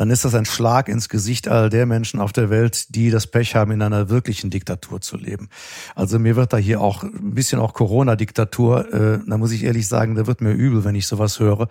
dann 0.00 0.08
ist 0.08 0.24
das 0.24 0.34
ein 0.34 0.46
Schlag 0.46 0.88
ins 0.88 1.10
Gesicht 1.10 1.46
all 1.46 1.68
der 1.68 1.84
Menschen 1.84 2.20
auf 2.20 2.32
der 2.32 2.48
Welt, 2.48 2.94
die 2.94 3.10
das 3.10 3.26
Pech 3.26 3.54
haben, 3.54 3.70
in 3.70 3.82
einer 3.82 4.08
wirklichen 4.08 4.48
Diktatur 4.48 5.02
zu 5.02 5.18
leben. 5.18 5.50
Also 5.94 6.18
mir 6.18 6.36
wird 6.36 6.54
da 6.54 6.56
hier 6.56 6.80
auch 6.80 7.02
ein 7.02 7.34
bisschen 7.34 7.60
auch 7.60 7.74
Corona-Diktatur, 7.74 8.94
äh, 8.94 9.18
da 9.28 9.36
muss 9.36 9.52
ich 9.52 9.62
ehrlich 9.62 9.86
sagen, 9.86 10.14
da 10.14 10.26
wird 10.26 10.40
mir 10.40 10.52
übel, 10.52 10.84
wenn 10.84 10.94
ich 10.94 11.06
sowas 11.06 11.38
höre. 11.38 11.68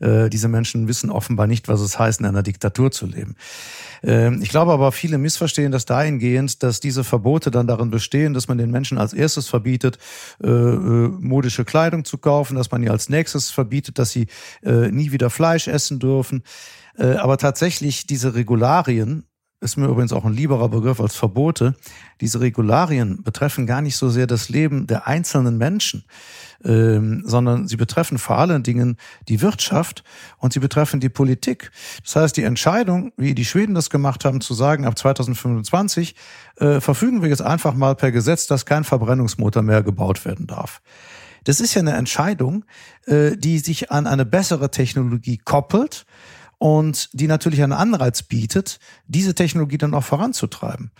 Äh, 0.00 0.30
diese 0.30 0.48
Menschen 0.48 0.88
wissen 0.88 1.10
offenbar 1.10 1.46
nicht, 1.46 1.68
was 1.68 1.82
es 1.82 1.98
heißt, 1.98 2.20
in 2.20 2.24
einer 2.24 2.42
Diktatur 2.42 2.92
zu 2.92 3.04
leben. 3.04 3.36
Äh, 4.02 4.34
ich 4.36 4.48
glaube 4.48 4.72
aber, 4.72 4.90
viele 4.90 5.18
missverstehen 5.18 5.70
das 5.70 5.84
dahingehend, 5.84 6.62
dass 6.62 6.80
diese 6.80 7.04
Verbote 7.04 7.50
dann 7.50 7.66
darin 7.66 7.90
bestehen, 7.90 8.32
dass 8.32 8.48
man 8.48 8.56
den 8.56 8.70
Menschen 8.70 8.96
als 8.96 9.12
erstes 9.12 9.48
verbietet, 9.48 9.98
äh, 10.42 10.48
äh, 10.48 11.08
modische 11.20 11.66
Kleidung 11.66 12.06
zu 12.06 12.16
kaufen, 12.16 12.56
dass 12.56 12.70
man 12.70 12.82
ihr 12.82 12.90
als 12.90 13.10
nächstes 13.10 13.50
verbietet, 13.50 13.98
dass 13.98 14.12
sie 14.12 14.28
äh, 14.62 14.90
nie 14.90 15.12
wieder 15.12 15.28
Fleisch 15.28 15.68
essen 15.68 15.98
dürfen. 15.98 16.42
Äh, 16.98 17.16
aber 17.16 17.38
tatsächlich 17.38 18.06
diese 18.06 18.34
Regularien, 18.34 19.24
ist 19.60 19.76
mir 19.76 19.86
übrigens 19.86 20.12
auch 20.12 20.24
ein 20.24 20.34
lieberer 20.34 20.68
Begriff 20.68 21.00
als 21.00 21.16
Verbote, 21.16 21.74
diese 22.20 22.40
Regularien 22.40 23.22
betreffen 23.22 23.66
gar 23.66 23.80
nicht 23.80 23.96
so 23.96 24.10
sehr 24.10 24.26
das 24.26 24.48
Leben 24.50 24.86
der 24.86 25.06
einzelnen 25.06 25.56
Menschen, 25.56 26.04
ähm, 26.64 27.22
sondern 27.24 27.66
sie 27.66 27.76
betreffen 27.76 28.18
vor 28.18 28.36
allen 28.36 28.62
Dingen 28.62 28.96
die 29.28 29.40
Wirtschaft 29.40 30.04
und 30.38 30.52
sie 30.52 30.60
betreffen 30.60 31.00
die 31.00 31.08
Politik. 31.08 31.70
Das 32.04 32.16
heißt, 32.16 32.36
die 32.36 32.42
Entscheidung, 32.42 33.12
wie 33.16 33.34
die 33.34 33.46
Schweden 33.46 33.74
das 33.74 33.88
gemacht 33.88 34.24
haben, 34.26 34.42
zu 34.42 34.52
sagen, 34.52 34.84
ab 34.84 34.98
2025 34.98 36.14
äh, 36.56 36.80
verfügen 36.80 37.22
wir 37.22 37.30
jetzt 37.30 37.42
einfach 37.42 37.74
mal 37.74 37.94
per 37.94 38.12
Gesetz, 38.12 38.46
dass 38.46 38.66
kein 38.66 38.84
Verbrennungsmotor 38.84 39.62
mehr 39.62 39.82
gebaut 39.82 40.24
werden 40.26 40.46
darf. 40.46 40.82
Das 41.44 41.60
ist 41.60 41.74
ja 41.74 41.80
eine 41.80 41.94
Entscheidung, 41.94 42.64
äh, 43.06 43.36
die 43.36 43.58
sich 43.58 43.90
an 43.90 44.06
eine 44.06 44.26
bessere 44.26 44.70
Technologie 44.70 45.38
koppelt 45.38 46.04
und 46.58 47.10
die 47.12 47.26
natürlich 47.26 47.62
einen 47.62 47.72
Anreiz 47.72 48.22
bietet, 48.22 48.78
diese 49.06 49.34
Technologie 49.34 49.78
dann 49.78 49.94
auch 49.94 50.04
voranzutreiben. 50.04 50.90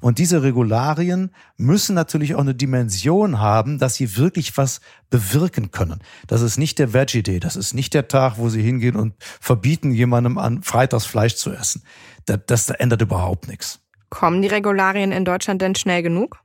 Und 0.00 0.18
diese 0.18 0.42
Regularien 0.42 1.32
müssen 1.56 1.94
natürlich 1.94 2.34
auch 2.34 2.40
eine 2.40 2.54
Dimension 2.54 3.38
haben, 3.38 3.78
dass 3.78 3.96
sie 3.96 4.16
wirklich 4.16 4.56
was 4.56 4.80
bewirken 5.10 5.70
können. 5.70 6.00
Das 6.26 6.40
ist 6.40 6.56
nicht 6.56 6.78
der 6.78 6.94
Veggie 6.94 7.22
Day, 7.22 7.40
das 7.40 7.56
ist 7.56 7.74
nicht 7.74 7.92
der 7.92 8.08
Tag, 8.08 8.38
wo 8.38 8.48
sie 8.48 8.62
hingehen 8.62 8.96
und 8.96 9.14
verbieten, 9.18 9.92
jemandem 9.92 10.38
an 10.38 10.62
Freitags 10.62 11.04
Fleisch 11.04 11.36
zu 11.36 11.52
essen. 11.52 11.82
Das, 12.24 12.40
das 12.46 12.70
ändert 12.70 13.02
überhaupt 13.02 13.48
nichts. 13.48 13.80
Kommen 14.08 14.40
die 14.40 14.48
Regularien 14.48 15.12
in 15.12 15.24
Deutschland 15.24 15.60
denn 15.60 15.74
schnell 15.74 16.02
genug? 16.02 16.38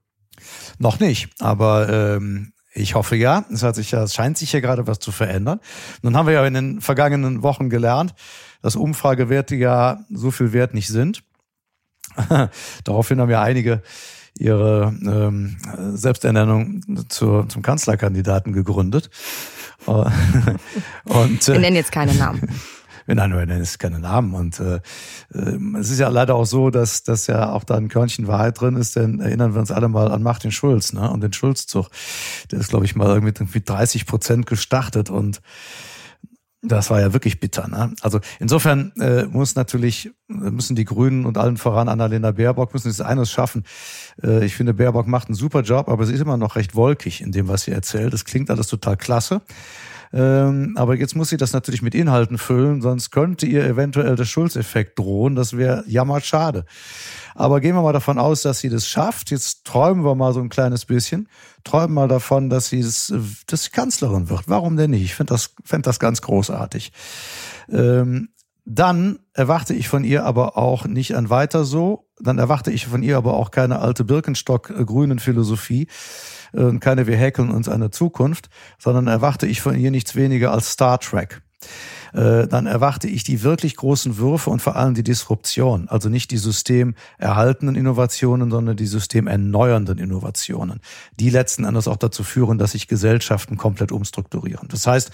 Noch 0.77 0.99
nicht, 0.99 1.29
aber 1.39 1.89
ähm, 1.89 2.53
ich 2.77 2.95
hoffe 2.95 3.15
ja. 3.15 3.45
Es 3.51 3.63
hat 3.63 3.75
sich 3.75 3.93
es 3.93 4.13
scheint 4.13 4.37
sich 4.37 4.53
ja 4.53 4.59
gerade 4.59 4.87
was 4.87 4.99
zu 4.99 5.11
verändern. 5.11 5.59
Nun 6.01 6.15
haben 6.15 6.27
wir 6.27 6.33
ja 6.33 6.45
in 6.45 6.53
den 6.53 6.81
vergangenen 6.81 7.43
Wochen 7.43 7.69
gelernt, 7.69 8.13
dass 8.61 8.75
Umfragewerte 8.75 9.55
ja 9.55 9.99
so 10.09 10.31
viel 10.31 10.53
wert 10.53 10.73
nicht 10.73 10.87
sind. 10.87 11.23
Daraufhin 12.83 13.19
haben 13.19 13.29
ja 13.29 13.41
einige 13.41 13.81
ihre 14.39 14.93
ähm, 15.03 15.57
Selbsternennung 15.95 17.07
zur, 17.09 17.49
zum 17.49 17.61
Kanzlerkandidaten 17.61 18.53
gegründet. 18.53 19.09
Und, 19.85 21.49
äh, 21.49 21.53
wir 21.53 21.59
nennen 21.59 21.75
jetzt 21.75 21.91
keine 21.91 22.13
Namen. 22.13 22.41
Nein, 23.07 23.29
nein, 23.29 23.47
nein, 23.47 23.61
ist 23.61 23.79
keine 23.79 23.99
Namen. 23.99 24.33
Und 24.33 24.59
äh, 24.59 24.81
äh, 25.33 25.57
es 25.79 25.89
ist 25.89 25.99
ja 25.99 26.09
leider 26.09 26.35
auch 26.35 26.45
so, 26.45 26.69
dass, 26.69 27.03
dass 27.03 27.27
ja 27.27 27.51
auch 27.51 27.63
da 27.63 27.75
ein 27.75 27.87
Körnchen 27.87 28.27
Wahrheit 28.27 28.59
drin 28.59 28.75
ist, 28.75 28.95
denn 28.95 29.19
erinnern 29.21 29.53
wir 29.53 29.59
uns 29.59 29.71
alle 29.71 29.87
mal 29.87 30.11
an 30.11 30.23
Martin 30.23 30.51
Schulz 30.51 30.93
ne? 30.93 31.09
und 31.09 31.21
den 31.21 31.33
Schulzzug. 31.33 31.87
Der 32.51 32.59
ist, 32.59 32.69
glaube 32.69 32.85
ich, 32.85 32.95
mal 32.95 33.07
irgendwie 33.07 33.61
30 33.61 34.05
Prozent 34.05 34.45
gestartet 34.45 35.09
und 35.09 35.41
das 36.61 36.89
war 36.89 36.99
ja 36.99 37.13
wirklich 37.13 37.39
bitter. 37.39 37.67
Ne? 37.67 37.93
Also 38.01 38.19
insofern 38.39 38.91
äh, 38.99 39.23
muss 39.25 39.55
natürlich 39.55 40.11
müssen 40.27 40.75
die 40.75 40.85
Grünen 40.85 41.25
und 41.25 41.37
allen 41.37 41.57
voran 41.57 41.87
Annalena 41.87 42.31
Baerbock 42.31 42.73
müssen 42.73 42.89
es 42.89 42.99
eines 42.99 43.31
schaffen. 43.31 43.63
Äh, 44.21 44.45
ich 44.45 44.55
finde 44.55 44.73
Baerbock 44.73 45.07
macht 45.07 45.27
einen 45.27 45.35
super 45.35 45.61
Job, 45.61 45.87
aber 45.87 46.05
sie 46.05 46.13
ist 46.13 46.19
immer 46.19 46.37
noch 46.37 46.55
recht 46.55 46.75
wolkig 46.75 47.21
in 47.21 47.31
dem, 47.31 47.47
was 47.47 47.63
sie 47.63 47.71
erzählt. 47.71 48.11
Das 48.11 48.25
klingt 48.25 48.49
alles 48.49 48.67
total 48.67 48.97
klasse. 48.97 49.41
Ähm, 50.13 50.73
aber 50.77 50.95
jetzt 50.95 51.15
muss 51.15 51.29
sie 51.29 51.37
das 51.37 51.53
natürlich 51.53 51.81
mit 51.81 51.95
Inhalten 51.95 52.37
füllen, 52.37 52.81
sonst 52.81 53.11
könnte 53.11 53.45
ihr 53.45 53.65
eventuell 53.65 54.15
der 54.15 54.25
Schulzeffekt 54.25 54.97
drohen. 54.97 55.35
Das 55.35 55.57
wäre 55.57 55.83
jammerschade. 55.87 56.65
Aber 57.35 57.59
gehen 57.61 57.75
wir 57.75 57.81
mal 57.81 57.93
davon 57.93 58.17
aus, 58.17 58.41
dass 58.41 58.59
sie 58.59 58.69
das 58.69 58.87
schafft. 58.87 59.31
Jetzt 59.31 59.65
träumen 59.65 60.03
wir 60.03 60.15
mal 60.15 60.33
so 60.33 60.39
ein 60.39 60.49
kleines 60.49 60.85
bisschen. 60.85 61.29
Träumen 61.63 61.93
mal 61.93 62.07
davon, 62.07 62.49
dass 62.49 62.69
sie 62.69 62.81
das, 62.81 63.13
das 63.47 63.71
Kanzlerin 63.71 64.29
wird. 64.29 64.43
Warum 64.47 64.77
denn 64.77 64.91
nicht? 64.91 65.03
Ich 65.03 65.15
finde 65.15 65.33
das, 65.33 65.51
fänd 65.63 65.85
das 65.85 65.99
ganz 65.99 66.21
großartig. 66.21 66.91
Ähm, 67.69 68.29
dann 68.69 69.19
erwarte 69.33 69.73
ich 69.73 69.87
von 69.87 70.03
ihr 70.03 70.25
aber 70.25 70.57
auch 70.57 70.85
nicht 70.85 71.15
ein 71.15 71.29
weiter 71.29 71.63
so. 71.63 72.09
Dann 72.19 72.37
erwarte 72.37 72.71
ich 72.71 72.87
von 72.87 73.01
ihr 73.01 73.17
aber 73.17 73.35
auch 73.35 73.51
keine 73.51 73.79
alte 73.79 74.03
Birkenstock-grünen 74.03 75.19
Philosophie 75.19 75.87
äh, 76.53 76.77
keine 76.79 77.07
wir 77.07 77.17
häkeln 77.17 77.49
uns 77.49 77.69
eine 77.69 77.91
Zukunft, 77.91 78.49
sondern 78.77 79.07
erwarte 79.07 79.47
ich 79.47 79.61
von 79.61 79.77
ihr 79.77 79.91
nichts 79.91 80.15
weniger 80.15 80.51
als 80.51 80.71
Star 80.71 80.99
Trek. 80.99 81.41
Äh, 82.13 82.47
dann 82.47 82.65
erwarte 82.65 83.07
ich 83.07 83.23
die 83.23 83.43
wirklich 83.43 83.75
großen 83.75 84.17
Würfe 84.17 84.49
und 84.49 84.61
vor 84.61 84.75
allem 84.75 84.93
die 84.93 85.03
Disruption. 85.03 85.87
Also 85.89 86.09
nicht 86.09 86.31
die 86.31 86.37
systemerhaltenden 86.37 87.75
Innovationen, 87.75 88.51
sondern 88.51 88.77
die 88.77 88.87
systemerneuernden 88.87 89.97
Innovationen, 89.97 90.79
die 91.19 91.29
letzten 91.29 91.63
Endes 91.63 91.87
auch 91.87 91.97
dazu 91.97 92.23
führen, 92.23 92.57
dass 92.57 92.71
sich 92.71 92.87
Gesellschaften 92.87 93.57
komplett 93.57 93.91
umstrukturieren. 93.91 94.67
Das 94.69 94.87
heißt, 94.87 95.11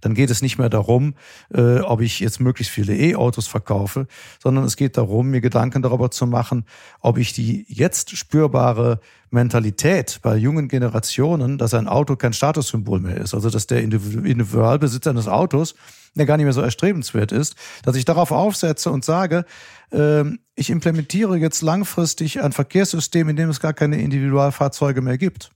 dann 0.00 0.14
geht 0.14 0.30
es 0.30 0.42
nicht 0.42 0.58
mehr 0.58 0.68
darum, 0.68 1.14
äh, 1.52 1.80
ob 1.80 2.00
ich 2.00 2.20
jetzt 2.20 2.40
möglichst 2.40 2.72
viele 2.72 2.96
E-Autos 2.96 3.46
verkaufe, 3.46 4.06
sondern 4.42 4.64
es 4.64 4.76
geht 4.76 4.96
darum, 4.96 5.30
mir 5.30 5.40
Gedanken 5.40 5.82
darüber 5.82 6.10
zu 6.10 6.26
machen, 6.26 6.64
ob 7.00 7.18
ich 7.18 7.32
die 7.32 7.64
jetzt 7.68 8.16
spürbare 8.16 9.00
Mentalität 9.30 10.20
bei 10.22 10.36
jungen 10.36 10.68
Generationen, 10.68 11.58
dass 11.58 11.74
ein 11.74 11.88
Auto 11.88 12.16
kein 12.16 12.32
Statussymbol 12.32 13.00
mehr 13.00 13.18
ist, 13.18 13.34
also 13.34 13.50
dass 13.50 13.66
der 13.66 13.82
Individualbesitzer 13.82 15.10
eines 15.10 15.28
Autos 15.28 15.74
der 16.14 16.26
gar 16.26 16.36
nicht 16.36 16.44
mehr 16.44 16.52
so 16.52 16.60
erstrebenswert 16.60 17.32
ist, 17.32 17.56
dass 17.82 17.96
ich 17.96 18.04
darauf 18.04 18.30
aufsetze 18.30 18.90
und 18.90 19.04
sage, 19.04 19.44
äh, 19.90 20.24
ich 20.54 20.70
implementiere 20.70 21.36
jetzt 21.36 21.62
langfristig 21.62 22.42
ein 22.42 22.52
Verkehrssystem, 22.52 23.28
in 23.28 23.36
dem 23.36 23.50
es 23.50 23.60
gar 23.60 23.72
keine 23.72 24.00
Individualfahrzeuge 24.00 25.02
mehr 25.02 25.18
gibt. 25.18 25.50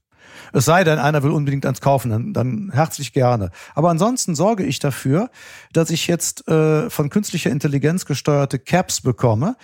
Es 0.53 0.65
sei 0.65 0.83
denn, 0.83 0.99
einer 0.99 1.23
will 1.23 1.31
unbedingt 1.31 1.65
eins 1.65 1.81
kaufen, 1.81 2.09
dann, 2.09 2.33
dann 2.33 2.71
herzlich 2.71 3.13
gerne. 3.13 3.51
Aber 3.75 3.89
ansonsten 3.89 4.35
sorge 4.35 4.63
ich 4.63 4.79
dafür, 4.79 5.29
dass 5.73 5.89
ich 5.89 6.07
jetzt 6.07 6.47
äh, 6.47 6.89
von 6.89 7.09
künstlicher 7.09 7.49
Intelligenz 7.49 8.05
gesteuerte 8.05 8.59
Caps 8.59 9.01
bekomme, 9.01 9.55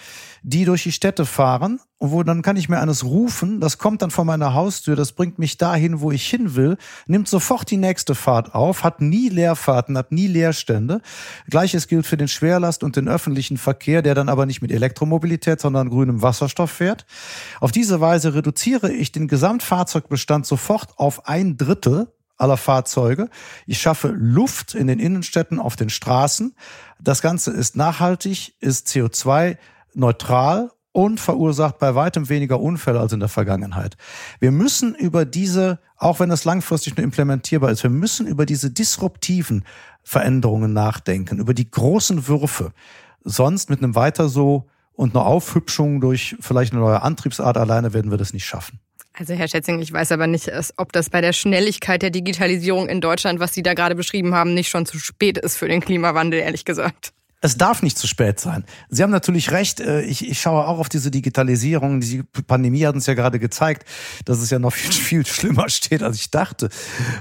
die 0.47 0.63
durch 0.63 0.84
die 0.84 0.91
Städte 0.91 1.25
fahren, 1.25 1.79
wo 1.97 2.21
dann 2.21 2.43
kann 2.43 2.55
ich 2.55 2.69
mir 2.69 2.79
eines 2.79 3.03
rufen, 3.03 3.60
das 3.60 3.79
kommt 3.79 4.03
dann 4.03 4.12
vor 4.12 4.25
meiner 4.25 4.53
Haustür, 4.53 4.95
das 4.95 5.13
bringt 5.13 5.39
mich 5.39 5.58
dahin, 5.58 6.01
wo 6.01 6.12
ich 6.12 6.29
hin 6.29 6.53
will, 6.53 6.77
nimmt 7.08 7.27
sofort 7.27 7.71
die 7.71 7.77
nächste 7.77 8.13
Fahrt 8.13 8.53
auf, 8.53 8.84
hat 8.84 9.01
nie 9.01 9.29
Leerfahrten, 9.29 9.97
hat 9.97 10.12
nie 10.12 10.27
Leerstände. 10.27 11.01
Gleiches 11.49 11.88
gilt 11.88 12.05
für 12.05 12.15
den 12.15 12.27
Schwerlast 12.27 12.84
und 12.84 12.95
den 12.95 13.08
öffentlichen 13.08 13.58
Verkehr, 13.58 14.03
der 14.03 14.13
dann 14.13 14.29
aber 14.29 14.45
nicht 14.45 14.62
mit 14.62 14.71
Elektromobilität, 14.71 15.60
sondern 15.60 15.89
grünem 15.89 16.21
Wasserstoff 16.21 16.69
fährt. 16.69 17.08
Auf 17.60 17.71
diese 17.71 17.99
Weise 17.99 18.36
reduziere 18.36 18.91
ich 18.91 19.12
den 19.12 19.27
Gesamtfahrzeugbestand 19.27 20.45
sofort 20.45 20.99
auf 20.99 21.27
ein 21.27 21.58
Drittel 21.58 22.13
aller 22.38 22.58
Fahrzeuge. 22.58 23.29
Ich 23.65 23.81
schaffe 23.81 24.10
Luft 24.10 24.75
in 24.75 24.86
den 24.86 24.99
Innenstädten, 24.99 25.60
auf 25.60 25.75
den 25.75 25.89
Straßen. 25.89 26.55
Das 27.01 27.23
Ganze 27.23 27.49
ist 27.49 27.75
nachhaltig, 27.75 28.53
ist 28.60 28.89
CO2 28.89 29.58
neutral 29.95 30.71
und 30.91 31.19
verursacht 31.19 31.77
bei 31.77 31.93
weitem 31.93 32.29
weniger 32.29 32.62
Unfälle 32.62 33.01
als 33.01 33.12
in 33.12 33.19
der 33.19 33.27
Vergangenheit. 33.27 33.97
Wir 34.39 34.51
müssen 34.51 34.95
über 34.95 35.25
diese, 35.25 35.79
auch 35.97 36.21
wenn 36.21 36.29
das 36.29 36.45
langfristig 36.45 36.95
nur 36.95 37.03
implementierbar 37.03 37.69
ist, 37.69 37.84
wir 37.84 37.89
müssen 37.89 38.27
über 38.27 38.45
diese 38.45 38.71
disruptiven 38.71 39.65
Veränderungen 40.03 40.71
nachdenken, 40.71 41.39
über 41.39 41.53
die 41.53 41.69
großen 41.69 42.27
Würfe. 42.27 42.71
Sonst 43.23 43.69
mit 43.69 43.84
einem 43.84 43.95
weiter 43.95 44.29
so 44.29 44.69
und 44.93 45.15
einer 45.15 45.25
Aufhübschung 45.25 45.99
durch 45.99 46.38
vielleicht 46.39 46.71
eine 46.71 46.81
neue 46.81 47.01
Antriebsart 47.01 47.58
alleine 47.58 47.93
werden 47.93 48.12
wir 48.12 48.17
das 48.17 48.31
nicht 48.31 48.45
schaffen. 48.45 48.79
Also 49.17 49.34
Herr 49.34 49.47
Schätzing, 49.47 49.81
ich 49.81 49.91
weiß 49.91 50.12
aber 50.12 50.27
nicht, 50.27 50.51
ob 50.77 50.91
das 50.91 51.10
bei 51.10 51.21
der 51.21 51.34
Schnelligkeit 51.34 52.01
der 52.01 52.10
Digitalisierung 52.10 52.88
in 52.88 53.01
Deutschland, 53.01 53.39
was 53.39 53.53
Sie 53.53 53.63
da 53.63 53.73
gerade 53.73 53.95
beschrieben 53.95 54.36
haben, 54.36 54.53
nicht 54.53 54.69
schon 54.69 54.86
zu 54.86 54.99
spät 54.99 55.38
ist 55.38 55.58
für 55.58 55.67
den 55.67 55.81
Klimawandel, 55.81 56.39
ehrlich 56.39 56.65
gesagt. 56.65 57.14
Es 57.41 57.58
darf 57.58 57.84
nicht 57.84 57.98
zu 57.98 58.08
spät 58.08 58.39
sein. 58.39 58.65
Sie 58.89 59.04
haben 59.04 59.12
natürlich 59.12 59.52
recht. 59.52 59.80
Äh, 59.80 60.02
ich, 60.02 60.28
ich 60.28 60.41
schaue 60.41 60.65
auch 60.67 60.80
auf 60.80 60.89
diese 60.89 61.12
Digitalisierung. 61.12 62.00
Die 62.00 62.24
Pandemie 62.24 62.86
hat 62.86 62.95
uns 62.95 63.06
ja 63.06 63.13
gerade 63.13 63.39
gezeigt, 63.39 63.88
dass 64.26 64.39
es 64.39 64.50
ja 64.50 64.58
noch 64.58 64.74
viel, 64.74 64.91
viel 64.91 65.26
schlimmer 65.26 65.69
steht, 65.69 66.02
als 66.02 66.17
ich 66.17 66.32
dachte. 66.32 66.69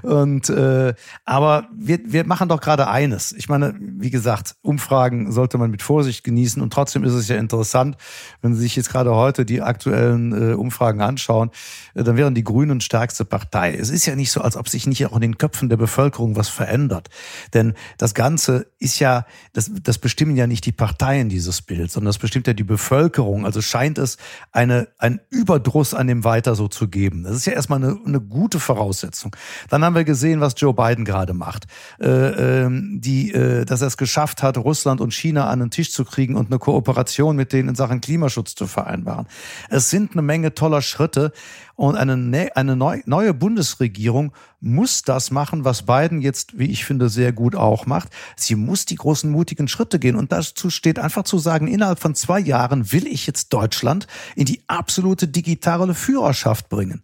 Und 0.03 0.49
äh, 0.49 0.95
aber 1.25 1.69
wir, 1.77 2.01
wir 2.05 2.27
machen 2.27 2.49
doch 2.49 2.61
gerade 2.61 2.89
eines. 2.89 3.33
Ich 3.33 3.49
meine, 3.49 3.75
wie 3.79 4.11
gesagt, 4.11 4.57
Umfragen 4.63 5.33
sollte 5.33 5.59
man 5.59 5.71
mit 5.71 5.83
Vorsicht 5.83 6.25
genießen. 6.25 6.63
Und 6.63 6.73
trotzdem 6.73 7.05
ist 7.05 7.15
es 7.15 7.29
ja 7.29 7.37
interessant, 7.37 7.97
wenn 8.41 8.55
Sie 8.55 8.63
sich 8.63 8.77
jetzt 8.77 8.91
gerade 8.91 9.15
heute 9.15 9.45
die 9.45 9.63
aktuellen 9.63 10.53
äh, 10.53 10.55
Umfragen 10.55 11.01
anschauen, 11.01 11.51
äh, 11.95 12.05
dann 12.05 12.17
wären 12.17 12.35
die 12.35 12.45
Grünen 12.45 12.81
stärkste 12.81 13.25
Partei. 13.25 13.75
Es 13.75 13.91
ist 13.91 14.07
ja 14.07 14.17
nicht 14.17 14.31
so, 14.31 14.41
als 14.41 14.57
ob 14.57 14.69
sich 14.69 14.87
nicht 14.87 15.05
auch 15.07 15.15
in 15.15 15.21
den 15.21 15.39
Köpfen 15.39 15.69
der 15.69 15.77
Bevölkerung 15.77 16.37
was 16.37 16.49
verändert. 16.49 17.09
Denn 17.53 17.75
das 17.99 18.15
Ganze 18.15 18.67
ist 18.79 19.01
ja, 19.01 19.27
das, 19.53 19.71
das 19.83 19.99
bestimmen 20.05 20.37
ja 20.37 20.47
nicht 20.47 20.67
die 20.67 20.73
Parteien 20.73 21.31
dieses 21.31 21.63
Bild, 21.63 21.91
sondern 21.91 22.11
das 22.11 22.19
bestimmt 22.19 22.47
ja 22.47 22.53
die 22.53 22.63
Bevölkerung. 22.63 23.47
Also 23.47 23.63
scheint 23.63 23.97
es 23.97 24.19
eine, 24.53 24.89
ein 24.99 25.19
Überdruss 25.31 25.95
an 25.95 26.09
dem 26.09 26.25
Weiter 26.25 26.55
so 26.57 26.69
zu 26.69 26.89
geben. 26.89 27.23
Das 27.23 27.35
ist 27.35 27.47
ja 27.47 27.55
erstmal 27.55 27.83
eine, 27.83 27.99
eine 28.05 28.21
gute 28.21 28.61
Voraussetzung. 28.61 29.35
Dann 29.71 29.83
haben 29.83 29.95
wir 29.95 30.05
gesehen, 30.05 30.43
was 30.43 30.57
Joe 30.59 30.75
Biden 30.75 31.07
gerade 31.07 31.33
macht. 31.33 31.69
Äh, 32.03 32.65
äh, 32.65 32.71
die, 32.99 33.33
äh, 33.33 33.65
dass 33.65 33.81
er 33.81 33.87
es 33.87 33.97
geschafft 33.97 34.43
hat, 34.43 34.59
Russland 34.59 35.01
und 35.01 35.15
China 35.15 35.49
an 35.49 35.61
den 35.61 35.71
Tisch 35.71 35.91
zu 35.91 36.05
kriegen 36.05 36.37
und 36.37 36.51
eine 36.51 36.59
Kooperation 36.59 37.35
mit 37.35 37.55
denen 37.55 37.71
in 37.71 37.75
Sachen 37.75 38.03
Klimaschutz 38.03 38.55
zu 38.55 38.67
vereinbaren. 38.67 39.27
Es 39.71 39.89
sind 39.89 40.13
eine 40.13 40.21
Menge 40.21 40.53
toller 40.53 40.83
Schritte. 40.83 41.33
Und 41.77 41.97
eine, 41.97 42.17
ne, 42.17 42.51
eine 42.55 42.77
neue 42.77 43.35
Bundesregierung 43.35 44.33
muss 44.61 45.03
das 45.03 45.31
machen, 45.31 45.65
was 45.65 45.83
Biden 45.83 46.21
jetzt, 46.21 46.59
wie 46.59 46.71
ich 46.71 46.85
finde, 46.85 47.09
sehr 47.09 47.33
gut 47.33 47.57
auch 47.57 47.87
macht. 47.87 48.11
Sie 48.37 48.55
muss 48.55 48.87
die 48.87 48.95
großen 48.95 49.31
mutigen 49.31 49.67
Schritte 49.67 49.99
gehen. 49.99 50.17
Und 50.17 50.31
dazu 50.31 50.71
steht 50.71 50.99
einfach 50.99 51.25
zu 51.25 51.39
sagen, 51.39 51.67
innerhalb 51.67 51.99
von 51.99 52.15
zwei 52.15 52.39
Jahren 52.39 52.93
will 52.93 53.07
ich 53.07 53.27
jetzt 53.27 53.53
Deutschland 53.53 54.07
in 54.37 54.45
die 54.45 54.63
absolute 54.69 55.27
digitale 55.27 55.95
Führerschaft 55.95 56.69
bringen. 56.69 57.03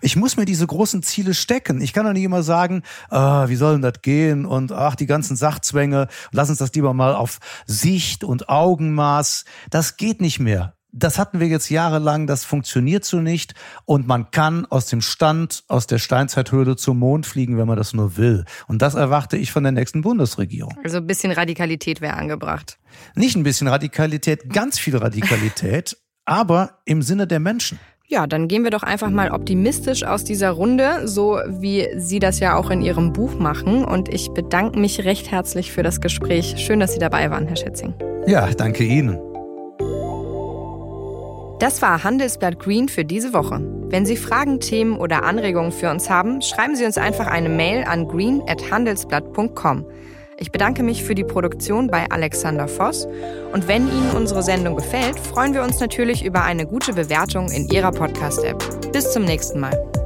Ich 0.00 0.14
muss 0.14 0.36
mir 0.36 0.44
diese 0.44 0.66
großen 0.66 1.02
Ziele 1.02 1.34
stecken. 1.34 1.80
Ich 1.80 1.92
kann 1.92 2.06
doch 2.06 2.12
nicht 2.12 2.22
immer 2.22 2.42
sagen, 2.42 2.82
ah, 3.10 3.48
wie 3.48 3.56
soll 3.56 3.72
denn 3.72 3.82
das 3.82 4.02
gehen? 4.02 4.46
Und 4.46 4.72
ach, 4.72 4.94
die 4.94 5.06
ganzen 5.06 5.36
Sachzwänge, 5.36 6.06
lass 6.30 6.48
uns 6.48 6.58
das 6.58 6.72
lieber 6.74 6.94
mal 6.94 7.14
auf 7.14 7.40
Sicht 7.66 8.22
und 8.22 8.48
Augenmaß. 8.48 9.44
Das 9.70 9.96
geht 9.96 10.20
nicht 10.20 10.38
mehr 10.38 10.73
das 10.94 11.18
hatten 11.18 11.40
wir 11.40 11.48
jetzt 11.48 11.68
jahrelang, 11.70 12.26
das 12.26 12.44
funktioniert 12.44 13.04
so 13.04 13.18
nicht 13.18 13.54
und 13.84 14.06
man 14.06 14.30
kann 14.30 14.64
aus 14.66 14.86
dem 14.86 15.00
Stand, 15.00 15.64
aus 15.68 15.86
der 15.86 15.98
Steinzeithöhle 15.98 16.76
zum 16.76 16.98
Mond 16.98 17.26
fliegen, 17.26 17.58
wenn 17.58 17.66
man 17.66 17.76
das 17.76 17.92
nur 17.92 18.16
will. 18.16 18.44
Und 18.68 18.80
das 18.80 18.94
erwarte 18.94 19.36
ich 19.36 19.50
von 19.50 19.64
der 19.64 19.72
nächsten 19.72 20.02
Bundesregierung. 20.02 20.72
Also 20.84 20.98
ein 20.98 21.06
bisschen 21.06 21.32
Radikalität 21.32 22.00
wäre 22.00 22.14
angebracht. 22.14 22.78
Nicht 23.16 23.36
ein 23.36 23.42
bisschen 23.42 23.66
Radikalität, 23.66 24.52
ganz 24.52 24.78
viel 24.78 24.96
Radikalität, 24.96 25.96
aber 26.24 26.78
im 26.84 27.02
Sinne 27.02 27.26
der 27.26 27.40
Menschen. 27.40 27.78
Ja, 28.06 28.26
dann 28.26 28.48
gehen 28.48 28.62
wir 28.62 28.70
doch 28.70 28.82
einfach 28.82 29.10
mal 29.10 29.32
optimistisch 29.32 30.04
aus 30.04 30.24
dieser 30.24 30.50
Runde, 30.50 31.08
so 31.08 31.40
wie 31.48 31.88
Sie 31.96 32.18
das 32.18 32.38
ja 32.38 32.54
auch 32.54 32.70
in 32.70 32.82
Ihrem 32.82 33.12
Buch 33.14 33.38
machen. 33.38 33.82
Und 33.82 34.12
ich 34.12 34.28
bedanke 34.28 34.78
mich 34.78 35.04
recht 35.04 35.30
herzlich 35.30 35.72
für 35.72 35.82
das 35.82 36.00
Gespräch. 36.00 36.54
Schön, 36.58 36.80
dass 36.80 36.92
Sie 36.92 36.98
dabei 36.98 37.30
waren, 37.30 37.48
Herr 37.48 37.56
Schätzing. 37.56 37.94
Ja, 38.26 38.46
danke 38.52 38.84
Ihnen. 38.84 39.33
Das 41.64 41.80
war 41.80 42.04
Handelsblatt 42.04 42.58
Green 42.58 42.90
für 42.90 43.06
diese 43.06 43.32
Woche. 43.32 43.58
Wenn 43.88 44.04
Sie 44.04 44.18
Fragen, 44.18 44.60
Themen 44.60 44.98
oder 44.98 45.22
Anregungen 45.22 45.72
für 45.72 45.90
uns 45.90 46.10
haben, 46.10 46.42
schreiben 46.42 46.76
Sie 46.76 46.84
uns 46.84 46.98
einfach 46.98 47.26
eine 47.26 47.48
Mail 47.48 47.84
an 47.84 48.06
green@handelsblatt.com. 48.06 49.86
Ich 50.36 50.52
bedanke 50.52 50.82
mich 50.82 51.02
für 51.04 51.14
die 51.14 51.24
Produktion 51.24 51.86
bei 51.86 52.04
Alexander 52.10 52.68
Voss 52.68 53.08
und 53.54 53.66
wenn 53.66 53.88
Ihnen 53.88 54.10
unsere 54.14 54.42
Sendung 54.42 54.76
gefällt, 54.76 55.18
freuen 55.18 55.54
wir 55.54 55.62
uns 55.62 55.80
natürlich 55.80 56.22
über 56.22 56.42
eine 56.42 56.66
gute 56.66 56.92
Bewertung 56.92 57.50
in 57.50 57.66
Ihrer 57.68 57.92
Podcast-App. 57.92 58.92
Bis 58.92 59.10
zum 59.12 59.24
nächsten 59.24 59.58
Mal. 59.58 60.03